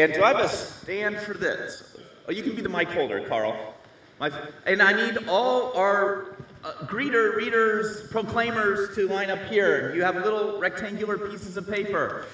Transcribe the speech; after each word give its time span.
And 0.00 0.12
do 0.14 0.24
I 0.24 0.28
have 0.28 0.40
a 0.40 0.48
stand 0.48 1.18
for 1.18 1.34
this? 1.34 1.98
Oh, 2.26 2.32
you 2.32 2.42
can 2.42 2.56
be 2.56 2.62
the 2.62 2.70
mic 2.70 2.88
holder, 2.88 3.20
Carl. 3.28 3.74
My, 4.18 4.32
and 4.64 4.80
I 4.80 4.94
need 4.94 5.28
all 5.28 5.76
our 5.76 6.36
uh, 6.64 6.72
greeter, 6.86 7.36
readers, 7.36 8.08
proclaimers 8.08 8.94
to 8.94 9.06
line 9.08 9.28
up 9.28 9.42
here. 9.44 9.94
You 9.94 10.02
have 10.02 10.14
little 10.16 10.58
rectangular 10.58 11.18
pieces 11.18 11.58
of 11.58 11.68
paper. 11.68 12.24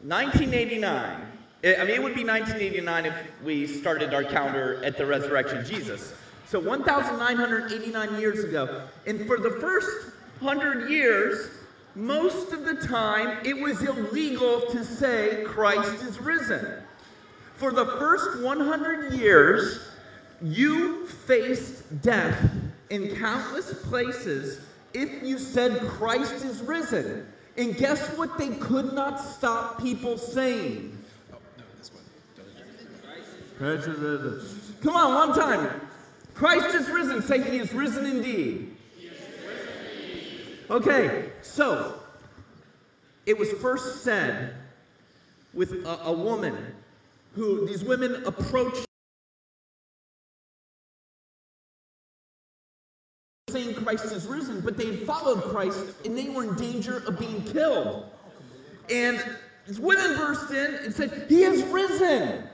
1989. 0.00 1.41
I 1.64 1.84
mean, 1.84 1.90
it 1.90 2.02
would 2.02 2.16
be 2.16 2.24
1989 2.24 3.06
if 3.06 3.14
we 3.44 3.68
started 3.68 4.12
our 4.12 4.24
calendar 4.24 4.82
at 4.84 4.98
the 4.98 5.06
resurrection 5.06 5.58
of 5.58 5.66
Jesus. 5.66 6.12
So 6.46 6.58
1,989 6.58 8.20
years 8.20 8.42
ago. 8.42 8.82
And 9.06 9.26
for 9.28 9.38
the 9.38 9.50
first 9.50 10.12
100 10.40 10.90
years, 10.90 11.50
most 11.94 12.52
of 12.52 12.64
the 12.64 12.74
time, 12.86 13.38
it 13.44 13.56
was 13.56 13.80
illegal 13.80 14.62
to 14.72 14.84
say 14.84 15.44
Christ 15.46 16.02
is 16.02 16.18
risen. 16.18 16.82
For 17.56 17.70
the 17.70 17.86
first 17.86 18.42
100 18.42 19.12
years, 19.12 19.88
you 20.42 21.06
faced 21.06 22.02
death 22.02 22.50
in 22.90 23.14
countless 23.16 23.72
places 23.84 24.60
if 24.94 25.22
you 25.22 25.38
said 25.38 25.80
Christ 25.82 26.44
is 26.44 26.60
risen. 26.62 27.26
And 27.56 27.76
guess 27.76 28.16
what 28.18 28.36
they 28.36 28.48
could 28.56 28.94
not 28.94 29.20
stop 29.20 29.80
people 29.80 30.18
saying? 30.18 30.98
Come 33.62 34.96
on, 34.96 35.14
one 35.28 35.38
time. 35.38 35.80
Christ 36.34 36.74
is 36.74 36.88
risen. 36.88 37.22
Say 37.22 37.48
he 37.48 37.58
is 37.58 37.72
risen 37.72 38.04
indeed. 38.06 38.76
Okay, 40.68 41.30
so 41.42 42.00
it 43.24 43.38
was 43.38 43.52
first 43.52 44.02
said 44.02 44.56
with 45.54 45.86
a, 45.86 46.00
a 46.06 46.12
woman 46.12 46.74
who 47.34 47.64
these 47.64 47.84
women 47.84 48.24
approached 48.26 48.84
saying 53.48 53.74
Christ 53.74 54.06
is 54.06 54.26
risen, 54.26 54.60
but 54.62 54.76
they 54.76 54.96
followed 54.96 55.40
Christ 55.40 55.84
and 56.04 56.18
they 56.18 56.30
were 56.30 56.42
in 56.42 56.56
danger 56.56 57.04
of 57.06 57.16
being 57.16 57.44
killed. 57.44 58.10
And 58.90 59.22
these 59.68 59.78
women 59.78 60.16
burst 60.16 60.50
in 60.50 60.74
and 60.82 60.92
said, 60.92 61.26
He 61.28 61.44
is 61.44 61.62
risen. 61.66 62.48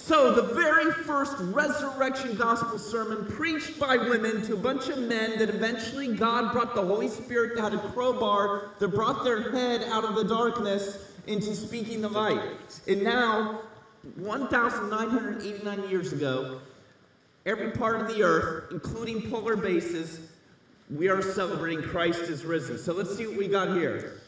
So, 0.00 0.32
the 0.32 0.54
very 0.54 0.90
first 0.92 1.34
resurrection 1.38 2.36
gospel 2.36 2.78
sermon 2.78 3.26
preached 3.26 3.78
by 3.78 3.96
women 3.96 4.42
to 4.46 4.54
a 4.54 4.56
bunch 4.56 4.88
of 4.88 5.00
men 5.00 5.38
that 5.38 5.50
eventually 5.50 6.14
God 6.14 6.52
brought 6.52 6.74
the 6.74 6.82
Holy 6.82 7.08
Spirit 7.08 7.56
that 7.56 7.72
had 7.72 7.74
a 7.74 7.88
crowbar 7.90 8.70
that 8.78 8.88
brought 8.88 9.24
their 9.24 9.50
head 9.50 9.82
out 9.90 10.04
of 10.04 10.14
the 10.14 10.24
darkness 10.24 11.12
into 11.26 11.54
speaking 11.54 12.00
the 12.00 12.08
light. 12.08 12.40
And 12.86 13.02
now, 13.02 13.60
1,989 14.16 15.90
years 15.90 16.12
ago, 16.12 16.60
every 17.44 17.72
part 17.72 18.00
of 18.00 18.08
the 18.08 18.22
earth, 18.22 18.70
including 18.70 19.28
polar 19.28 19.56
bases, 19.56 20.20
we 20.90 21.08
are 21.08 21.20
celebrating 21.20 21.82
Christ 21.82 22.20
is 22.20 22.44
risen. 22.44 22.78
So 22.78 22.94
let's 22.94 23.14
see 23.14 23.26
what 23.26 23.36
we 23.36 23.48
got 23.48 23.76
here. 23.76 24.20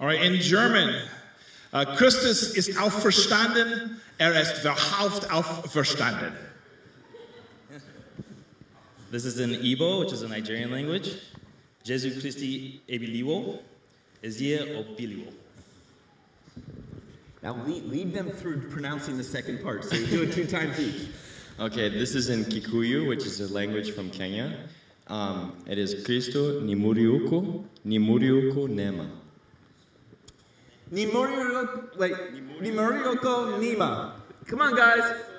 All 0.00 0.08
right, 0.08 0.20
in 0.20 0.40
German, 0.40 1.00
Christus 1.72 2.42
ist 2.54 2.78
auferstanden, 2.78 4.00
er 4.18 4.40
ist 4.40 4.62
wahrhaft 4.62 5.30
auferstanden. 5.30 6.32
This 9.10 9.24
is 9.24 9.38
in 9.38 9.50
Igbo, 9.50 10.00
which 10.00 10.12
is 10.12 10.22
a 10.22 10.28
Nigerian 10.28 10.70
language. 10.70 11.16
Jesu 11.84 12.18
Christi 12.20 12.80
ebiliwo, 12.88 13.58
ezie 14.22 14.58
obiliwo. 14.76 15.32
Now 17.42 17.56
lead, 17.66 17.84
lead 17.84 18.14
them 18.14 18.30
through 18.30 18.68
pronouncing 18.70 19.16
the 19.16 19.24
second 19.24 19.62
part. 19.62 19.84
So 19.84 19.96
you 19.96 20.06
do 20.06 20.22
it 20.22 20.32
two 20.32 20.46
times 20.46 20.78
each. 20.78 21.08
Okay, 21.58 21.88
this 21.88 22.14
is 22.14 22.28
in 22.28 22.44
Kikuyu, 22.44 23.08
which 23.08 23.26
is 23.26 23.40
a 23.40 23.52
language 23.52 23.92
from 23.92 24.10
Kenya. 24.10 24.56
Um, 25.08 25.56
it 25.66 25.78
is 25.78 25.94
Kristo 26.06 26.62
ni 26.62 26.74
muriuko, 26.74 27.64
ni 27.84 27.98
muriuko 27.98 28.68
nema. 28.68 29.08
Nimurioko, 30.92 31.96
wait, 31.96 32.12
Nimurioko 32.60 33.58
Nima. 33.58 34.12
Come 34.46 34.60
on, 34.60 34.76
guys. 34.76 35.24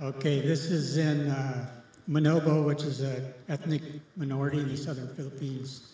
Okay, 0.00 0.40
this 0.40 0.68
is 0.68 0.96
in 0.96 1.28
uh, 1.28 1.64
Manobo, 2.10 2.66
which 2.66 2.82
is 2.82 3.02
an 3.02 3.24
ethnic 3.48 3.82
minority 4.16 4.58
in 4.58 4.66
the 4.66 4.76
southern 4.76 5.06
Philippines. 5.14 5.92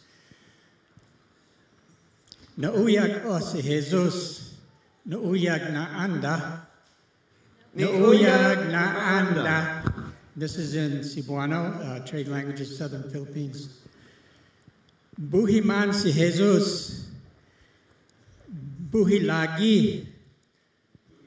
Nauyag 2.58 3.26
o 3.26 3.38
si 3.38 3.60
Jesus, 3.60 4.54
nauyag 5.06 5.74
na 5.74 5.88
anda, 5.92 6.66
nauyag 7.76 8.70
na 8.70 9.18
anda. 9.18 9.92
This 10.34 10.56
is 10.56 10.74
in 10.74 11.00
Cebuano, 11.00 11.76
uh, 11.84 12.06
trade 12.06 12.28
languages, 12.28 12.78
southern 12.78 13.10
Philippines. 13.10 13.80
Buhiman 15.18 15.92
si 15.92 16.12
Jesus, 16.12 17.08
buhi 18.46 19.26
lagi, 19.26 20.06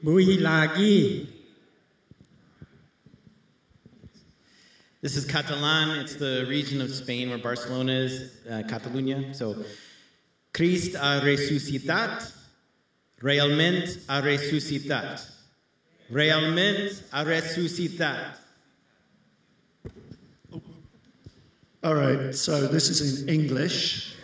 buhi 0.02 0.40
lagi. 0.40 1.28
This 5.02 5.16
is 5.16 5.26
Catalan. 5.26 5.98
It's 5.98 6.14
the 6.14 6.46
region 6.48 6.80
of 6.80 6.90
Spain 6.90 7.28
where 7.28 7.36
Barcelona 7.36 7.92
is, 7.92 8.30
uh, 8.48 8.62
Catalunya. 8.64 9.36
So, 9.36 9.62
Christ 10.54 10.96
ha 10.96 11.20
resucitat, 11.22 12.32
realment 13.20 13.98
ha 14.08 14.22
resucitat. 14.22 15.20
Realment 16.10 17.02
ha 17.10 17.24
resucitat. 17.24 18.41
All 21.84 21.96
right, 21.96 22.32
so 22.32 22.68
this 22.68 22.88
is 22.88 23.22
in 23.22 23.28
English. 23.28 24.14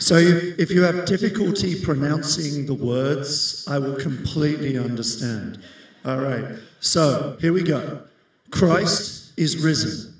So 0.00 0.16
if, 0.16 0.68
you 0.72 0.82
have 0.82 1.04
difficulty 1.04 1.80
pronouncing 1.80 2.66
the 2.66 2.74
words, 2.74 3.64
I 3.70 3.78
will 3.78 3.94
completely 3.94 4.76
understand. 4.76 5.62
All 6.04 6.18
right, 6.18 6.56
so 6.80 7.36
here 7.40 7.52
we 7.52 7.62
go. 7.62 8.02
Christ 8.50 9.32
is 9.36 9.62
risen. 9.62 10.12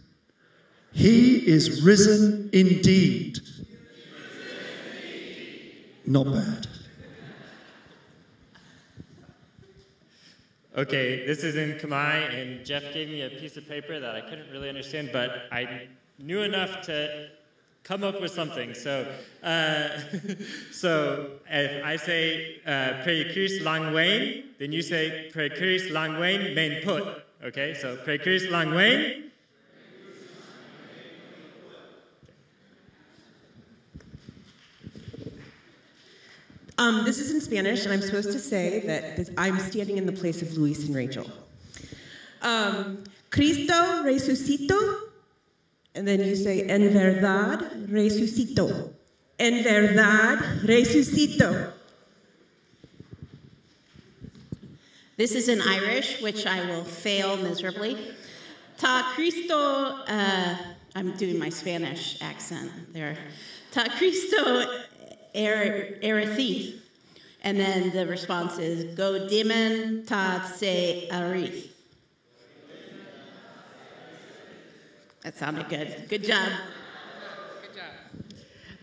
He 0.93 1.45
is 1.45 1.83
risen 1.83 2.49
indeed. 2.53 3.41
Not 6.07 6.27
bad. 6.27 6.69
Okay, 10.75 11.27
this 11.27 11.45
is 11.45 11.57
in 11.57 11.75
Khmer, 11.75 12.33
and 12.33 12.65
Jeff 12.65 12.95
gave 12.95 13.11
me 13.11 13.21
a 13.21 13.29
piece 13.29 13.59
of 13.59 13.69
paper 13.69 14.01
that 14.01 14.15
I 14.15 14.23
couldn't 14.23 14.51
really 14.51 14.71
understand, 14.71 15.11
but 15.13 15.43
I 15.53 15.89
knew 16.19 16.41
enough 16.41 16.81
to 16.87 17.29
come 17.85 18.03
up 18.03 18.23
with 18.23 18.31
something. 18.31 18.73
So, 18.73 19.07
uh, 19.43 19.89
so 20.73 21.33
if 21.51 21.85
I 21.85 21.97
say 21.97 22.63
uh, 22.67 23.03
Pre 23.03 23.61
Lang 23.61 23.93
Wayne, 23.93 24.45
then 24.59 24.73
you 24.73 24.81
say 24.81 25.29
Pre 25.31 25.91
Lang 25.91 26.19
Wayne 26.19 26.55
Main 26.55 26.83
Put. 26.83 27.23
Okay, 27.45 27.75
so 27.75 27.97
Pre 27.97 28.49
Lang 28.49 28.71
Um, 36.79 37.05
this 37.05 37.19
is 37.19 37.31
in 37.31 37.41
Spanish, 37.41 37.85
and 37.85 37.93
I'm 37.93 38.01
supposed 38.01 38.33
to 38.33 38.39
say 38.39 38.81
that 38.87 39.17
this, 39.17 39.31
I'm 39.37 39.59
standing 39.59 39.99
in 39.99 40.07
the 40.07 40.13
place 40.13 40.41
of 40.43 40.57
Luis 40.57 40.87
and 40.87 40.95
Rachel. 40.95 41.31
Um, 42.41 43.05
Cristo 43.31 44.03
resucitó, 44.05 45.01
and 45.95 46.09
then 46.09 46.21
you 46.21 46.35
say, 46.35 46.63
en 46.63 46.91
verdad 46.91 47.89
resucitó. 47.89 48.93
En 49.39 49.63
verdad 49.63 50.39
resucitó. 50.65 51.73
This 55.17 55.33
is 55.33 55.49
in 55.49 55.61
Irish, 55.61 56.23
which 56.23 56.47
I 56.47 56.65
will 56.67 56.85
fail 56.85 57.37
miserably. 57.37 57.97
Ta 58.79 59.13
Cristo, 59.15 60.03
uh, 60.09 60.57
I'm 60.95 61.13
doing 61.17 61.39
my 61.39 61.51
Spanish 61.51 62.21
accent 62.23 62.71
there. 62.93 63.17
Ta 63.71 63.87
Cristo 63.99 64.85
erethith. 65.35 66.79
And 67.43 67.59
then 67.59 67.91
the 67.91 68.07
response 68.07 68.59
is, 68.59 68.95
Go 68.95 69.29
demon 69.29 70.05
ta 70.07 70.51
se 70.57 71.09
arith. 71.11 71.69
That 75.23 75.37
sounded 75.37 75.69
good. 75.69 76.07
Good 76.09 76.25
job. 76.25 76.49
Good 77.63 77.77
job. 77.77 78.35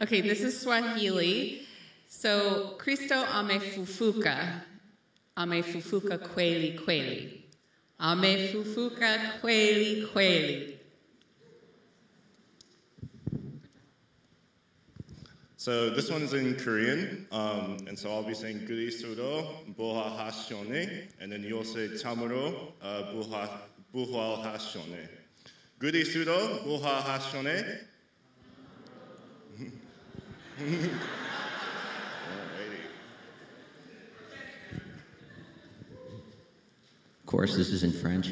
Okay, 0.01 0.21
this 0.21 0.41
is 0.41 0.59
Swahili. 0.59 1.67
So, 2.07 2.75
Cristo 2.77 3.15
amefufuka, 3.15 4.61
amefufuka 5.37 6.17
kweli 6.17 6.79
kweli, 6.85 7.43
amefufuka 7.99 9.39
kweli 9.41 10.07
kweli. 10.07 10.78
So 15.59 15.89
this 15.89 16.09
one's 16.09 16.31
in 16.31 16.55
Korean, 16.55 17.27
um, 17.33 17.79
and 17.85 17.99
so 17.99 18.09
I'll 18.09 18.23
be 18.23 18.33
saying 18.33 18.59
Guri 18.59 18.87
Sudo 18.87 19.45
Buha 19.77 20.17
Hashone, 20.17 21.09
and 21.19 21.29
then 21.29 21.43
you'll 21.43 21.65
say 21.65 21.89
Chamuro 21.89 22.71
uh, 22.81 23.03
Buha 23.11 23.49
Buhal 23.93 24.41
Hashone. 24.41 25.09
Guri 25.81 26.05
Buha 26.63 27.01
Hashone. 27.01 27.77
Of 37.19 37.25
course, 37.25 37.57
this 37.57 37.67
is 37.67 37.83
in 37.83 37.91
French. 37.91 38.29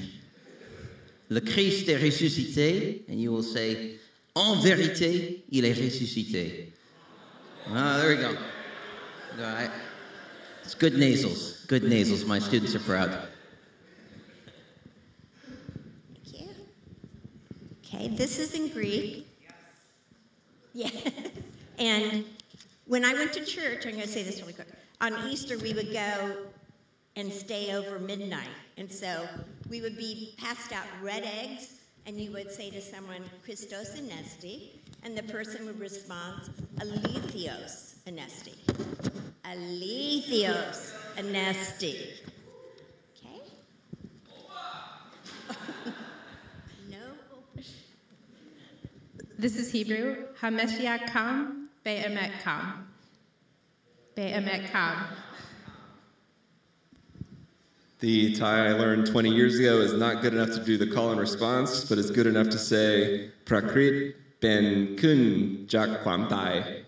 Le 1.27 1.41
Christ 1.41 1.89
est 1.89 1.97
ressuscité, 1.97 3.01
and 3.09 3.19
you 3.19 3.33
will 3.33 3.43
say, 3.43 3.97
En 4.33 4.55
vérité, 4.61 5.43
il 5.51 5.65
est 5.65 5.73
ressuscité. 5.73 6.66
Ah, 7.69 7.97
there 7.97 8.15
we 8.15 8.21
go. 8.21 8.29
All 8.29 9.53
right. 9.53 9.69
It's 10.63 10.73
good 10.73 10.97
nasals. 10.97 11.65
Good 11.67 11.83
nasals. 11.83 12.23
My 12.23 12.39
students 12.39 12.75
are 12.75 12.79
proud. 12.79 13.27
Thank 16.13 16.41
you. 16.41 16.49
Okay, 17.83 18.07
this 18.07 18.39
is 18.39 18.53
in 18.53 18.69
Greek. 18.69 19.27
Yes. 20.73 20.93
Yeah. 20.93 21.11
and 21.79 22.25
when 22.85 23.03
I 23.03 23.13
went 23.13 23.33
to 23.33 23.43
church, 23.43 23.85
I'm 23.85 23.93
going 23.93 24.03
to 24.03 24.07
say 24.07 24.23
this 24.23 24.39
really 24.39 24.53
quick. 24.53 24.67
On 25.01 25.13
Easter, 25.27 25.57
we 25.57 25.73
would 25.73 25.91
go 25.91 26.37
and 27.17 27.31
stay 27.31 27.75
over 27.75 27.99
midnight. 27.99 28.47
And 28.77 28.89
so 28.89 29.27
we 29.69 29.81
would 29.81 29.97
be 29.97 30.35
passed 30.37 30.71
out 30.71 30.85
red 31.01 31.23
eggs, 31.23 31.73
and 32.07 32.17
you 32.17 32.31
would 32.31 32.49
say 32.49 32.69
to 32.69 32.81
someone, 32.81 33.21
Christos 33.43 33.99
anesti, 33.99 34.69
and 35.03 35.15
the 35.15 35.23
person 35.23 35.65
would 35.65 35.77
respond, 35.77 36.41
Alethios 36.77 37.95
anesti. 38.07 38.55
Alethios 39.43 40.93
anesti. 41.17 42.13
Okay? 43.11 43.41
no 46.89 46.97
This 49.37 49.57
is 49.57 49.69
Hebrew. 49.69 50.27
Hameshiach 50.41 51.07
kam, 51.07 51.69
be'emet 51.83 52.31
kam. 52.41 52.87
Be'emet 54.15 54.71
kam. 54.71 55.07
The 58.00 58.34
Thai 58.34 58.68
I 58.68 58.72
learned 58.72 59.06
20 59.06 59.30
years 59.30 59.58
ago 59.60 59.78
is 59.80 59.92
not 59.92 60.22
good 60.22 60.34
enough 60.34 60.50
to 60.56 60.64
do 60.64 60.76
the 60.76 60.88
call 60.88 61.10
and 61.12 61.20
response, 61.20 61.84
but 61.84 61.98
it's 61.98 62.10
good 62.10 62.26
enough 62.26 62.48
to 62.48 62.58
say 62.58 63.30
prakrit 63.44 64.14
ben 64.40 64.96
kun 64.96 65.66
jak 65.68 66.02
kwam 66.02 66.28
thai. 66.28 66.82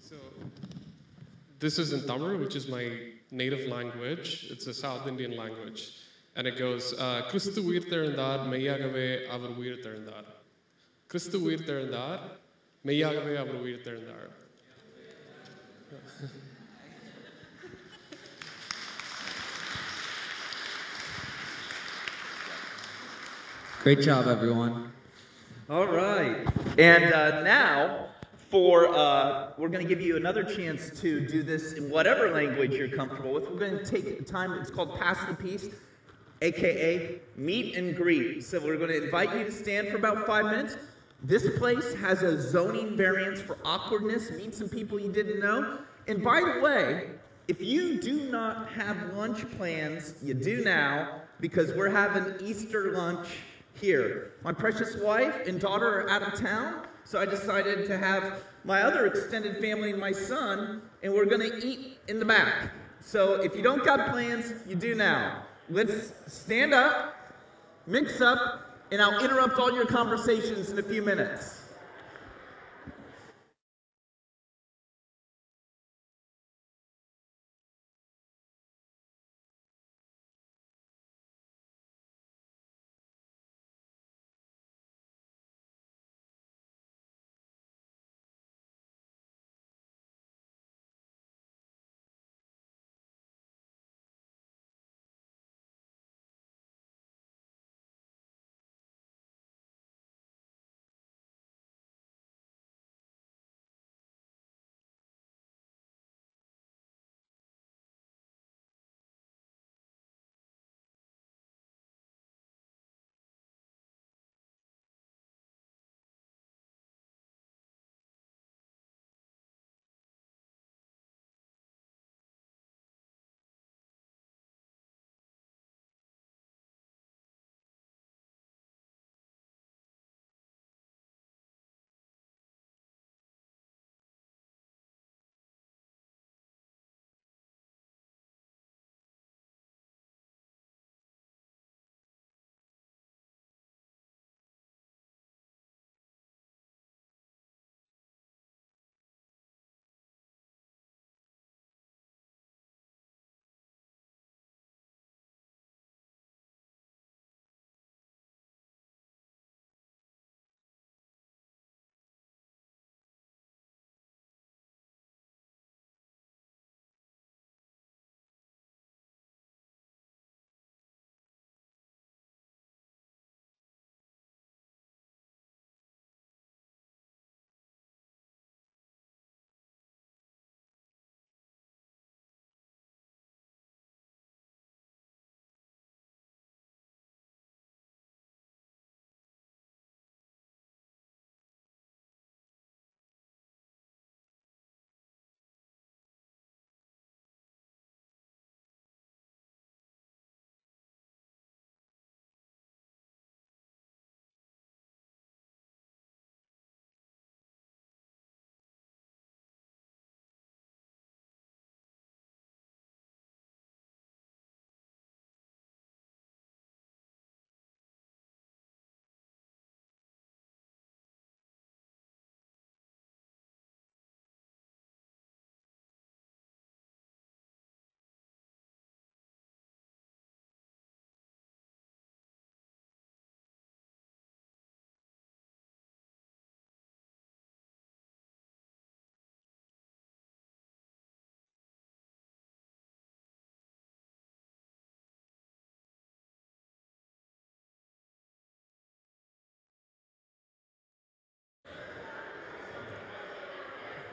So, 0.00 0.16
this 1.58 1.78
is 1.78 1.92
in 1.92 2.06
Tamil, 2.06 2.38
which 2.38 2.56
is 2.56 2.68
my 2.68 2.90
native 3.30 3.68
language. 3.68 4.46
It's 4.50 4.66
a 4.66 4.74
South 4.74 5.06
Indian 5.06 5.36
language. 5.36 5.92
And 6.36 6.46
it 6.46 6.56
goes, 6.56 6.94
uh, 6.98 7.22
கிறிஸ்து 7.30 7.60
உயிர் 7.64 7.90
தெழுந்தார் 7.92 8.42
மெய்யாகவே 8.52 9.08
அவர் 9.36 9.54
உயிர் 9.60 9.80
தெழுந்தார் 9.86 10.28
கிறிஸ்து 11.10 11.36
உயிர் 11.46 11.66
தெழுந்தார் 11.68 12.22
மெய்யாகவே 12.88 13.34
அவர் 13.44 13.62
உயிர் 13.66 13.86
தெழுந்தார் 13.86 14.26
Great 23.84 24.00
job, 24.00 24.26
everyone. 24.26 24.92
All 25.70 25.86
right. 25.86 26.46
And 26.78 27.12
uh, 27.12 27.42
now, 27.42 28.08
for 28.50 28.88
uh, 28.88 29.50
we're 29.56 29.68
going 29.68 29.82
to 29.82 29.88
give 29.88 30.00
you 30.00 30.16
another 30.16 30.42
chance 30.42 30.90
to 31.00 31.26
do 31.26 31.42
this 31.42 31.74
in 31.74 31.88
whatever 31.88 32.30
language 32.30 32.72
you're 32.72 32.88
comfortable 32.88 33.32
with. 33.32 33.48
We're 33.50 33.58
going 33.58 33.78
to 33.78 33.84
take 33.84 34.26
time. 34.26 34.52
It's 34.54 34.70
called 34.70 34.98
Pass 34.98 35.24
the 35.26 35.34
Peace, 35.34 35.68
aka 36.42 37.20
Meet 37.36 37.76
and 37.76 37.94
Greet. 37.94 38.44
So 38.44 38.58
we're 38.60 38.76
going 38.76 38.90
to 38.90 39.04
invite 39.04 39.34
you 39.36 39.44
to 39.44 39.52
stand 39.52 39.88
for 39.88 39.96
about 39.96 40.26
five 40.26 40.46
minutes. 40.46 40.76
This 41.23 41.57
place 41.57 41.93
has 41.95 42.21
a 42.21 42.41
zoning 42.41 42.97
variance 42.97 43.41
for 43.41 43.57
awkwardness. 43.63 44.29
Meet 44.31 44.53
some 44.53 44.67
people 44.67 44.99
you 44.99 45.09
didn't 45.09 45.39
know. 45.39 45.79
And 46.05 46.21
by 46.21 46.41
the 46.41 46.59
way, 46.59 47.11
if 47.47 47.61
you 47.61 48.01
do 48.01 48.29
not 48.29 48.69
have 48.71 48.97
lunch 49.13 49.49
plans, 49.51 50.15
you 50.21 50.33
do 50.33 50.65
now 50.65 51.21
because 51.39 51.71
we're 51.73 51.89
having 51.89 52.45
Easter 52.45 52.91
lunch 52.91 53.27
here. 53.73 54.33
My 54.43 54.51
precious 54.51 54.97
wife 54.97 55.47
and 55.47 55.61
daughter 55.61 56.01
are 56.01 56.09
out 56.09 56.23
of 56.23 56.37
town, 56.37 56.85
so 57.05 57.19
I 57.19 57.25
decided 57.25 57.87
to 57.87 57.97
have 57.97 58.43
my 58.65 58.81
other 58.81 59.05
extended 59.05 59.61
family 59.61 59.91
and 59.91 59.99
my 59.99 60.11
son, 60.11 60.81
and 61.03 61.13
we're 61.13 61.25
going 61.25 61.49
to 61.49 61.65
eat 61.65 61.99
in 62.09 62.19
the 62.19 62.25
back. 62.25 62.71
So 62.99 63.35
if 63.35 63.55
you 63.55 63.61
don't 63.61 63.83
got 63.85 64.11
plans, 64.11 64.53
you 64.67 64.75
do 64.75 64.93
now. 64.93 65.43
Let's 65.69 66.13
stand 66.27 66.73
up, 66.73 67.15
mix 67.87 68.19
up, 68.19 68.62
and 68.93 69.01
I'll 69.01 69.23
interrupt 69.23 69.57
all 69.57 69.73
your 69.73 69.87
conversations 69.87 70.69
in 70.69 70.77
a 70.77 70.83
few 70.83 71.01
minutes. 71.01 71.62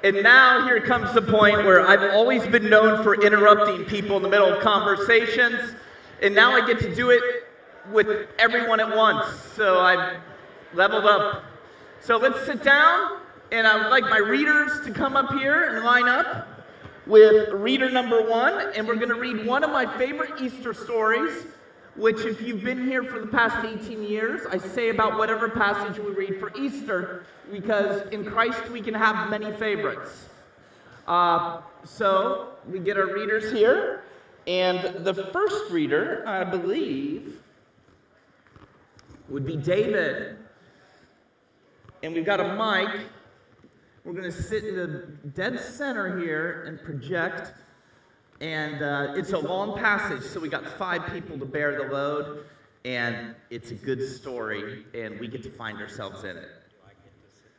And 0.02 0.23
now 0.23 0.64
here 0.66 0.80
comes 0.80 1.12
the 1.12 1.21
point 1.21 1.59
where 1.59 1.87
I've 1.87 2.14
always 2.14 2.47
been 2.47 2.71
known 2.71 3.02
for 3.02 3.23
interrupting 3.23 3.85
people 3.85 4.16
in 4.16 4.23
the 4.23 4.30
middle 4.30 4.50
of 4.50 4.62
conversations, 4.62 5.75
and 6.23 6.35
now 6.35 6.52
I 6.52 6.66
get 6.66 6.78
to 6.80 6.95
do 6.95 7.11
it 7.11 7.23
with 7.92 8.28
everyone 8.38 8.80
at 8.80 8.97
once. 8.97 9.26
So 9.54 9.80
I've 9.80 10.19
leveled 10.73 11.04
up. 11.04 11.45
So 12.00 12.16
let's 12.16 12.47
sit 12.47 12.62
down, 12.62 13.19
and 13.52 13.66
I 13.66 13.76
would 13.76 13.90
like 13.90 14.04
my 14.04 14.19
readers 14.19 14.71
to 14.87 14.90
come 14.90 15.16
up 15.16 15.33
here 15.35 15.76
and 15.76 15.85
line 15.85 16.09
up 16.09 16.49
with 17.07 17.50
reader 17.50 17.90
number 17.90 18.26
one, 18.26 18.73
and 18.75 18.88
we're 18.88 18.97
going 18.97 19.09
to 19.11 19.21
read 19.21 19.45
one 19.45 19.64
of 19.64 19.71
my 19.71 19.85
favorite 19.99 20.40
Easter 20.40 20.73
stories, 20.73 21.45
which, 21.97 22.20
if 22.20 22.40
you've 22.40 22.62
been 22.62 22.87
here 22.87 23.02
for 23.02 23.20
the 23.20 23.26
past 23.26 23.64
18 23.64 24.02
years, 24.02 24.47
I 24.50 24.59
say 24.59 24.90
about 24.90 25.18
whatever 25.18 25.49
passage 25.49 25.99
we 25.99 26.12
read 26.12 26.38
for 26.38 26.52
Easter, 26.56 27.25
because 27.50 28.09
in 28.11 28.25
Christ 28.25 28.68
we 28.70 28.80
can 28.80 28.94
have 28.94 29.28
many 29.28 29.52
favorites. 29.56 30.28
Uh, 31.06 31.61
so 31.85 32.50
we 32.68 32.78
get 32.78 32.97
our 32.97 33.12
readers 33.12 33.52
here, 33.52 34.02
and 34.47 35.04
the 35.04 35.14
first 35.14 35.70
reader, 35.70 36.23
I 36.26 36.44
believe, 36.44 37.40
would 39.28 39.47
be 39.47 39.56
David. 39.56 40.37
And 42.02 42.14
we've 42.14 42.25
got 42.25 42.40
a 42.40 42.54
mic. 42.54 43.02
We're 44.04 44.12
going 44.12 44.25
to 44.25 44.42
sit 44.42 44.64
in 44.64 44.76
the 44.76 44.88
dead 45.35 45.61
center 45.61 46.18
here 46.18 46.64
and 46.66 46.80
project. 46.80 47.52
And 48.40 48.82
uh, 48.82 49.14
it's 49.16 49.32
a 49.32 49.38
long 49.38 49.78
passage, 49.78 50.23
so 50.23 50.40
we 50.40 50.49
got 50.49 50.66
five 50.66 51.06
people 51.12 51.38
to 51.38 51.44
bear 51.44 51.76
the 51.76 51.92
load. 51.92 52.44
And 52.85 53.35
it's 53.50 53.70
a 53.70 53.75
good 53.75 54.06
story, 54.09 54.87
and 54.94 55.20
we 55.20 55.28
get 55.28 55.42
to 55.42 55.50
find 55.50 55.78
ourselves 55.78 56.25
in 56.25 56.37
it. 56.37 56.49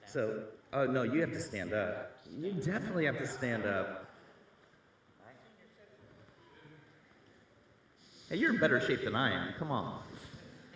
So, 0.07 0.43
oh 0.73 0.87
no, 0.87 1.03
you 1.03 1.21
have 1.21 1.31
to 1.31 1.39
stand 1.39 1.73
up. 1.73 2.17
You 2.39 2.53
definitely 2.53 3.05
have 3.05 3.19
to 3.19 3.27
stand 3.27 3.65
up. 3.65 4.07
Hey, 8.29 8.37
you're 8.37 8.53
in 8.53 8.59
better 8.59 8.79
shape 8.81 9.03
than 9.03 9.15
I 9.15 9.33
am. 9.33 9.53
Come 9.59 9.71
on. 9.71 10.01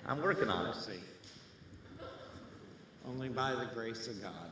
I'm 0.06 0.22
working 0.22 0.50
on 0.50 0.68
it. 0.68 1.00
Only 3.08 3.30
by 3.30 3.56
the 3.56 3.66
grace 3.74 4.08
of 4.08 4.22
God. 4.22 4.50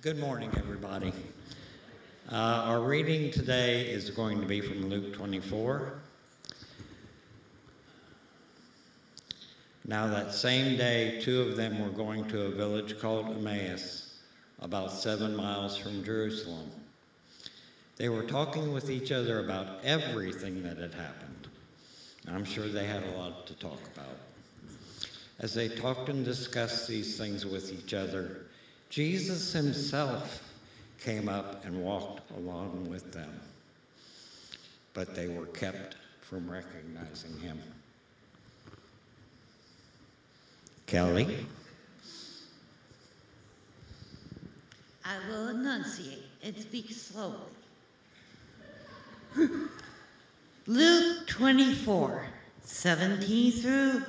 Good 0.00 0.18
morning, 0.18 0.50
everybody. 0.56 1.12
Uh, 2.28 2.34
our 2.66 2.80
reading 2.80 3.30
today 3.30 3.82
is 3.82 4.10
going 4.10 4.40
to 4.40 4.46
be 4.48 4.60
from 4.60 4.90
Luke 4.90 5.14
24. 5.14 5.92
Now, 9.86 10.08
that 10.08 10.34
same 10.34 10.76
day, 10.76 11.20
two 11.22 11.42
of 11.42 11.56
them 11.56 11.80
were 11.80 11.96
going 11.96 12.24
to 12.30 12.46
a 12.46 12.50
village 12.50 12.98
called 12.98 13.26
Emmaus, 13.26 14.18
about 14.58 14.90
seven 14.90 15.36
miles 15.36 15.76
from 15.76 16.02
Jerusalem. 16.02 16.68
They 17.96 18.08
were 18.08 18.24
talking 18.24 18.72
with 18.72 18.90
each 18.90 19.12
other 19.12 19.38
about 19.44 19.84
everything 19.84 20.64
that 20.64 20.78
had 20.78 20.94
happened. 20.94 21.46
I'm 22.26 22.44
sure 22.44 22.66
they 22.66 22.86
had 22.86 23.04
a 23.04 23.18
lot 23.18 23.46
to 23.46 23.54
talk 23.54 23.78
about. 23.94 24.18
As 25.38 25.54
they 25.54 25.68
talked 25.68 26.08
and 26.08 26.24
discussed 26.24 26.88
these 26.88 27.16
things 27.16 27.46
with 27.46 27.72
each 27.72 27.94
other, 27.94 28.46
Jesus 28.90 29.52
himself 29.52 30.42
came 31.00 31.28
up 31.28 31.64
and 31.64 31.82
walked 31.82 32.30
along 32.32 32.88
with 32.88 33.12
them. 33.12 33.40
But 34.94 35.14
they 35.14 35.28
were 35.28 35.46
kept 35.46 35.96
from 36.22 36.50
recognizing 36.50 37.38
him. 37.38 37.60
Kelly? 40.86 41.46
I 45.04 45.16
will 45.28 45.48
enunciate 45.48 46.24
and 46.42 46.56
speak 46.56 46.90
slowly. 46.90 47.36
Luke 50.66 51.26
24, 51.28 52.26
17 52.62 53.52
through 53.52 54.02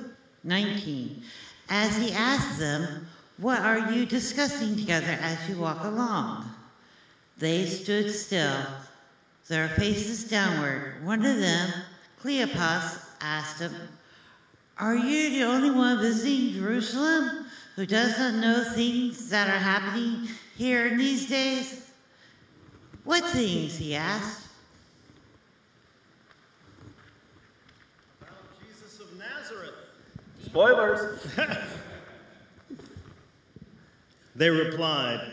19. 0.44 1.22
As 1.68 1.96
he 1.96 2.12
asked 2.12 2.58
them, 2.58 3.06
What 3.36 3.60
are 3.60 3.92
you 3.92 4.06
discussing 4.06 4.74
together 4.74 5.18
as 5.20 5.48
you 5.48 5.58
walk 5.58 5.84
along? 5.84 6.50
They 7.38 7.66
stood 7.66 8.10
still, 8.10 8.66
their 9.46 9.68
faces 9.68 10.28
downward. 10.28 11.04
One 11.04 11.24
of 11.24 11.38
them, 11.38 11.70
Cleopas, 12.20 13.04
asked 13.20 13.60
him, 13.60 13.74
Are 14.76 14.96
you 14.96 15.30
the 15.30 15.44
only 15.44 15.70
one 15.70 16.00
visiting 16.00 16.54
Jerusalem 16.54 17.46
who 17.76 17.86
doesn't 17.86 18.40
know 18.40 18.64
things 18.74 19.30
that 19.30 19.48
are 19.48 19.58
happening 19.58 20.28
here 20.56 20.88
in 20.88 20.98
these 20.98 21.28
days? 21.28 21.88
What 23.04 23.24
things? 23.24 23.78
he 23.78 23.94
asked. 23.94 24.48
About 28.20 28.32
Jesus 28.60 28.98
of 29.00 29.16
Nazareth. 29.16 29.74
Spoilers. 30.44 31.26
They 34.38 34.50
replied, 34.50 35.32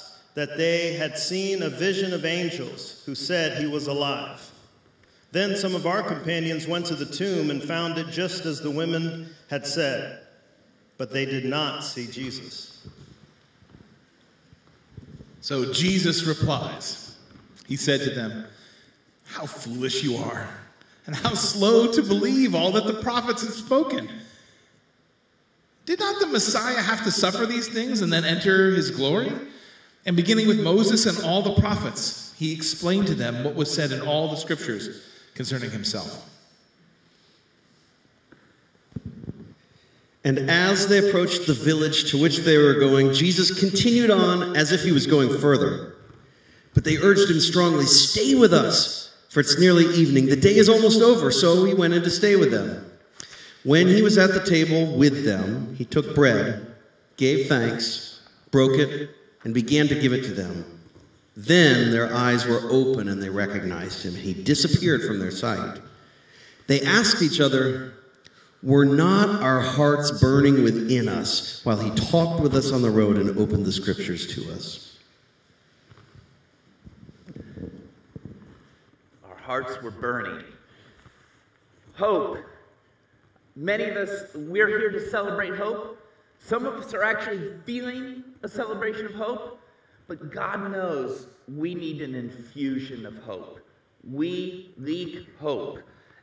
that 0.33 0.57
they 0.57 0.93
had 0.93 1.17
seen 1.17 1.61
a 1.61 1.69
vision 1.69 2.13
of 2.13 2.25
angels 2.25 3.03
who 3.05 3.15
said 3.15 3.57
he 3.57 3.67
was 3.67 3.87
alive. 3.87 4.49
Then 5.31 5.55
some 5.55 5.75
of 5.75 5.85
our 5.85 6.03
companions 6.03 6.67
went 6.67 6.85
to 6.87 6.95
the 6.95 7.05
tomb 7.05 7.49
and 7.49 7.63
found 7.63 7.97
it 7.97 8.07
just 8.07 8.45
as 8.45 8.61
the 8.61 8.71
women 8.71 9.29
had 9.49 9.65
said, 9.65 10.19
but 10.97 11.11
they 11.11 11.25
did 11.25 11.45
not 11.45 11.83
see 11.83 12.07
Jesus. 12.07 12.87
So 15.41 15.73
Jesus 15.73 16.23
replies. 16.23 17.17
He 17.67 17.75
said 17.77 18.01
to 18.01 18.09
them, 18.11 18.45
How 19.25 19.45
foolish 19.45 20.03
you 20.03 20.17
are, 20.17 20.49
and 21.05 21.15
how 21.15 21.33
slow 21.33 21.91
to 21.91 22.03
believe 22.03 22.53
all 22.53 22.71
that 22.73 22.85
the 22.85 23.01
prophets 23.01 23.43
have 23.43 23.53
spoken. 23.53 24.09
Did 25.85 25.99
not 25.99 26.19
the 26.19 26.27
Messiah 26.27 26.81
have 26.81 27.03
to 27.05 27.11
suffer 27.11 27.45
these 27.45 27.67
things 27.67 28.01
and 28.01 28.11
then 28.13 28.23
enter 28.23 28.75
his 28.75 28.91
glory? 28.91 29.31
And 30.05 30.15
beginning 30.15 30.47
with 30.47 30.61
Moses 30.61 31.05
and 31.05 31.25
all 31.25 31.41
the 31.41 31.61
prophets, 31.61 32.33
he 32.37 32.53
explained 32.53 33.07
to 33.07 33.15
them 33.15 33.43
what 33.43 33.55
was 33.55 33.73
said 33.73 33.91
in 33.91 34.01
all 34.01 34.29
the 34.29 34.35
scriptures 34.35 35.07
concerning 35.35 35.69
himself. 35.69 36.27
And 40.23 40.49
as 40.49 40.87
they 40.87 41.07
approached 41.07 41.47
the 41.47 41.53
village 41.53 42.11
to 42.11 42.21
which 42.21 42.39
they 42.39 42.57
were 42.57 42.75
going, 42.75 43.13
Jesus 43.13 43.59
continued 43.59 44.11
on 44.11 44.55
as 44.55 44.71
if 44.71 44.83
he 44.83 44.91
was 44.91 45.07
going 45.07 45.35
further. 45.39 45.95
But 46.73 46.83
they 46.83 46.97
urged 46.97 47.29
him 47.29 47.39
strongly, 47.39 47.85
Stay 47.85 48.35
with 48.35 48.53
us, 48.53 49.15
for 49.29 49.39
it's 49.39 49.59
nearly 49.59 49.85
evening. 49.95 50.27
The 50.27 50.35
day 50.35 50.55
is 50.55 50.69
almost 50.69 51.01
over. 51.01 51.31
So 51.31 51.65
he 51.65 51.73
went 51.73 51.93
in 51.93 52.03
to 52.03 52.09
stay 52.09 52.35
with 52.35 52.51
them. 52.51 52.85
When 53.63 53.87
he 53.87 54.01
was 54.01 54.17
at 54.17 54.33
the 54.33 54.43
table 54.43 54.97
with 54.97 55.25
them, 55.25 55.75
he 55.75 55.85
took 55.85 56.15
bread, 56.15 56.67
gave 57.17 57.47
thanks, 57.47 58.21
broke 58.51 58.79
it, 58.79 59.09
and 59.43 59.53
began 59.53 59.87
to 59.87 59.99
give 59.99 60.13
it 60.13 60.23
to 60.23 60.33
them. 60.33 60.65
Then 61.35 61.91
their 61.91 62.13
eyes 62.13 62.45
were 62.45 62.61
open 62.69 63.07
and 63.07 63.21
they 63.21 63.29
recognized 63.29 64.05
him. 64.05 64.13
He 64.13 64.33
disappeared 64.33 65.03
from 65.03 65.19
their 65.19 65.31
sight. 65.31 65.79
They 66.67 66.81
asked 66.81 67.21
each 67.21 67.39
other, 67.39 67.93
Were 68.61 68.85
not 68.85 69.41
our 69.41 69.61
hearts 69.61 70.11
burning 70.19 70.63
within 70.63 71.07
us 71.07 71.61
while 71.63 71.79
he 71.79 71.89
talked 71.91 72.41
with 72.41 72.55
us 72.55 72.71
on 72.71 72.81
the 72.81 72.91
road 72.91 73.17
and 73.17 73.37
opened 73.37 73.65
the 73.65 73.71
scriptures 73.71 74.27
to 74.35 74.51
us? 74.51 74.99
Our 79.27 79.37
hearts 79.37 79.81
were 79.81 79.91
burning. 79.91 80.43
Hope. 81.95 82.37
Many 83.55 83.85
of 83.85 83.97
us, 83.97 84.33
we're 84.35 84.67
here 84.67 84.91
to 84.91 85.09
celebrate 85.09 85.55
hope. 85.55 85.97
Some 86.39 86.65
of 86.65 86.75
us 86.75 86.93
are 86.93 87.03
actually 87.03 87.53
feeling 87.65 88.23
a 88.43 88.47
celebration 88.47 89.05
of 89.05 89.13
hope, 89.13 89.59
but 90.07 90.31
God 90.31 90.71
knows 90.71 91.27
we 91.47 91.75
need 91.75 92.01
an 92.01 92.15
infusion 92.15 93.05
of 93.05 93.17
hope. 93.19 93.59
We 94.09 94.73
leak 94.77 95.27
hope. 95.39 95.79